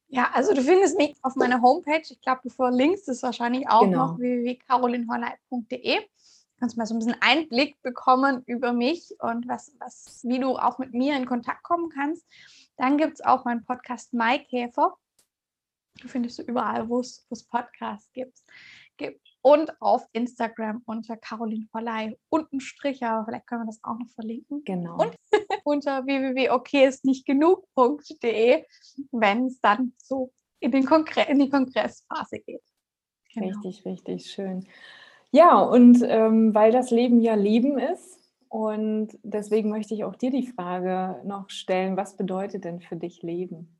Ja, 0.09 0.30
also 0.33 0.54
du 0.54 0.62
findest 0.62 0.96
mich 0.96 1.16
auf 1.22 1.35
meiner 1.35 1.61
Homepage. 1.61 2.02
Ich 2.09 2.20
glaube, 2.20 2.40
du 2.44 2.48
verlinkst 2.48 3.09
es 3.09 3.22
wahrscheinlich 3.22 3.68
auch 3.68 3.80
genau. 3.80 4.07
noch 4.07 4.18
www.carolinhorleit.de 4.18 5.98
kannst 6.64 6.79
mal 6.79 6.87
so 6.87 6.94
ein 6.94 6.98
bisschen 6.98 7.20
Einblick 7.20 7.77
bekommen 7.83 8.42
über 8.46 8.72
mich 8.72 9.14
und 9.18 9.46
was, 9.46 9.70
was, 9.81 10.24
wie 10.24 10.38
du 10.38 10.57
auch 10.57 10.79
mit 10.79 10.94
mir 10.94 11.14
in 11.14 11.27
Kontakt 11.27 11.62
kommen 11.62 11.90
kannst. 11.90 12.24
Dann 12.79 12.96
gibt 12.96 13.12
es 13.12 13.20
auch 13.20 13.44
meinen 13.44 13.66
Podcast 13.66 14.14
Maikäfer. 14.14 14.96
Du 16.00 16.09
findest 16.09 16.38
du 16.38 16.42
überall, 16.42 16.88
wo 16.88 17.00
es 17.00 17.27
Podcasts 17.50 18.11
gibt. 18.14 18.38
Und 19.42 19.79
auf 19.83 20.07
Instagram 20.12 20.81
unter 20.87 21.18
Caroline 21.18 21.66
Verleih 21.70 22.16
unten 22.31 22.61
Strich, 22.61 23.05
aber 23.05 23.27
vielleicht 23.27 23.46
können 23.46 23.64
wir 23.64 23.66
das 23.66 23.85
auch 23.85 23.98
noch 23.98 24.09
verlinken. 24.14 24.64
Genau. 24.64 24.96
Und 24.96 25.14
unter 25.64 26.07
www.okayistnichtgenug.de, 26.07 28.64
wenn 29.12 29.46
es 29.48 29.61
dann 29.61 29.92
so 29.98 30.33
in, 30.61 30.70
den 30.70 30.87
Kongre 30.87 31.27
in 31.29 31.40
die 31.40 31.50
Kongressphase 31.50 32.38
geht. 32.38 32.64
Genau. 33.35 33.48
Richtig, 33.48 33.85
richtig 33.85 34.31
schön. 34.31 34.66
Ja, 35.34 35.58
und 35.58 36.00
ähm, 36.06 36.54
weil 36.54 36.70
das 36.70 36.92
Leben 36.92 37.20
ja 37.20 37.34
Leben 37.34 37.76
ist, 37.76 38.20
und 38.48 39.18
deswegen 39.24 39.68
möchte 39.68 39.92
ich 39.92 40.04
auch 40.04 40.14
dir 40.14 40.30
die 40.30 40.46
Frage 40.46 41.20
noch 41.24 41.50
stellen, 41.50 41.96
was 41.96 42.16
bedeutet 42.16 42.64
denn 42.64 42.80
für 42.80 42.94
dich 42.94 43.20
Leben? 43.22 43.76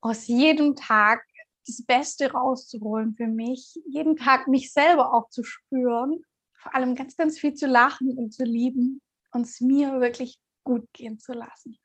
Aus 0.00 0.26
jedem 0.26 0.74
Tag 0.74 1.22
das 1.68 1.84
Beste 1.86 2.32
rauszuholen 2.32 3.14
für 3.14 3.28
mich, 3.28 3.80
jeden 3.86 4.16
Tag 4.16 4.48
mich 4.48 4.72
selber 4.72 5.14
auch 5.14 5.28
zu 5.28 5.44
spüren, 5.44 6.24
vor 6.54 6.74
allem 6.74 6.96
ganz, 6.96 7.16
ganz 7.16 7.38
viel 7.38 7.54
zu 7.54 7.68
lachen 7.68 8.18
und 8.18 8.34
zu 8.34 8.42
lieben 8.42 9.00
und 9.30 9.42
es 9.42 9.60
mir 9.60 10.00
wirklich 10.00 10.40
gut 10.64 10.92
gehen 10.92 11.20
zu 11.20 11.32
lassen. 11.32 11.78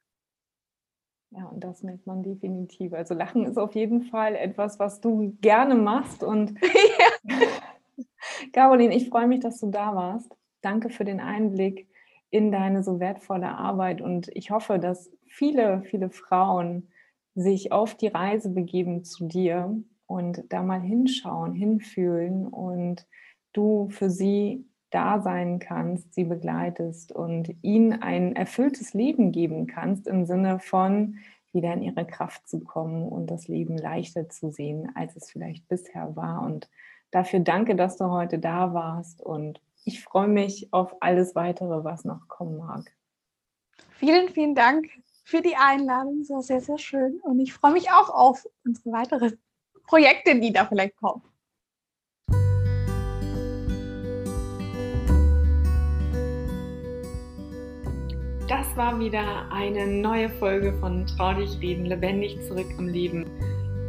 Ja, 1.31 1.45
und 1.45 1.61
das 1.63 1.83
merkt 1.83 2.07
man 2.07 2.23
definitiv. 2.23 2.93
Also 2.93 3.13
Lachen 3.13 3.45
ist 3.45 3.57
auf 3.57 3.75
jeden 3.75 4.03
Fall 4.03 4.35
etwas, 4.35 4.79
was 4.79 5.01
du 5.01 5.37
gerne 5.41 5.75
machst. 5.75 6.23
Und 6.23 6.55
Caroline, 8.57 8.95
ich 8.95 9.09
freue 9.09 9.27
mich, 9.27 9.41
dass 9.41 9.59
du 9.59 9.69
da 9.69 9.93
warst. 9.93 10.35
Danke 10.61 10.89
für 10.89 11.05
den 11.05 11.19
Einblick 11.19 11.87
in 12.31 12.51
deine 12.51 12.81
so 12.81 12.99
wertvolle 12.99 13.49
Arbeit. 13.49 14.01
Und 14.01 14.31
ich 14.33 14.49
hoffe, 14.49 14.79
dass 14.79 15.11
viele, 15.27 15.83
viele 15.83 16.09
Frauen 16.09 16.87
sich 17.35 17.71
auf 17.71 17.93
die 17.93 18.07
Reise 18.07 18.49
begeben 18.49 19.03
zu 19.03 19.27
dir 19.27 19.79
und 20.07 20.43
da 20.49 20.63
mal 20.63 20.81
hinschauen, 20.81 21.53
hinfühlen 21.53 22.47
und 22.47 23.05
du 23.53 23.89
für 23.91 24.09
sie 24.09 24.65
da 24.89 25.21
sein 25.21 25.59
kannst, 25.59 26.15
sie 26.15 26.23
begleitest 26.23 27.11
und 27.11 27.53
ihnen 27.61 28.01
ein 28.01 28.35
erfülltes 28.35 28.95
Leben 28.95 29.31
geben 29.31 29.67
kannst 29.67 30.07
im 30.07 30.25
Sinne 30.25 30.57
von 30.57 31.19
wieder 31.51 31.73
in 31.73 31.83
ihre 31.83 32.07
Kraft 32.07 32.49
zu 32.49 32.61
kommen 32.61 33.07
und 33.07 33.29
das 33.29 33.47
Leben 33.47 33.77
leichter 33.77 34.29
zu 34.29 34.49
sehen, 34.49 34.91
als 34.95 35.15
es 35.15 35.29
vielleicht 35.29 35.67
bisher 35.67 36.15
war. 36.15 36.41
Und 36.41 36.67
dafür 37.11 37.39
danke, 37.39 37.75
dass 37.75 37.97
du 37.97 38.09
heute 38.09 38.39
da 38.39 38.73
warst 38.73 39.21
und 39.21 39.61
ich 39.85 40.03
freue 40.03 40.27
mich 40.27 40.73
auf 40.73 41.01
alles 41.01 41.35
weitere, 41.35 41.83
was 41.83 42.03
noch 42.03 42.27
kommen 42.27 42.57
mag. 42.57 42.91
Vielen, 43.91 44.29
vielen 44.29 44.53
Dank 44.53 44.87
für 45.23 45.41
die 45.41 45.55
Einladung. 45.55 46.19
Es 46.21 46.29
war 46.29 46.41
sehr, 46.41 46.61
sehr 46.61 46.77
schön. 46.77 47.19
Und 47.21 47.39
ich 47.39 47.53
freue 47.53 47.71
mich 47.71 47.89
auch 47.89 48.09
auf 48.09 48.45
unsere 48.65 48.91
weiteren 48.91 49.37
Projekte, 49.87 50.39
die 50.39 50.51
da 50.51 50.65
vielleicht 50.65 50.95
kommen. 50.97 51.21
Das 58.47 58.77
war 58.77 58.99
wieder 58.99 59.51
eine 59.51 59.87
neue 59.87 60.29
Folge 60.29 60.73
von 60.79 61.05
Trau 61.05 61.33
dich 61.33 61.59
reden, 61.59 61.85
lebendig 61.85 62.37
zurück 62.47 62.67
im 62.77 62.87
Leben. 62.87 63.25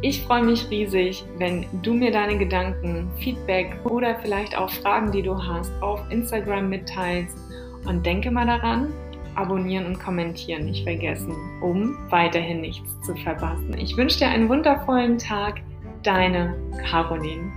Ich 0.01 0.23
freue 0.23 0.43
mich 0.43 0.69
riesig, 0.69 1.25
wenn 1.39 1.65
du 1.83 1.93
mir 1.93 2.09
deine 2.09 2.37
Gedanken, 2.37 3.11
Feedback 3.19 3.75
oder 3.83 4.17
vielleicht 4.21 4.57
auch 4.57 4.69
Fragen, 4.69 5.11
die 5.11 5.21
du 5.21 5.35
hast, 5.37 5.71
auf 5.81 5.99
Instagram 6.09 6.69
mitteilst. 6.69 7.37
Und 7.85 8.05
denke 8.05 8.31
mal 8.31 8.45
daran, 8.45 8.93
abonnieren 9.35 9.85
und 9.87 9.99
kommentieren 9.99 10.65
nicht 10.65 10.83
vergessen, 10.83 11.35
um 11.61 11.97
weiterhin 12.09 12.61
nichts 12.61 12.89
zu 13.01 13.13
verpassen. 13.15 13.77
Ich 13.77 13.97
wünsche 13.97 14.19
dir 14.19 14.29
einen 14.29 14.47
wundervollen 14.47 15.17
Tag. 15.17 15.61
Deine 16.03 16.55
Caroline. 16.89 17.51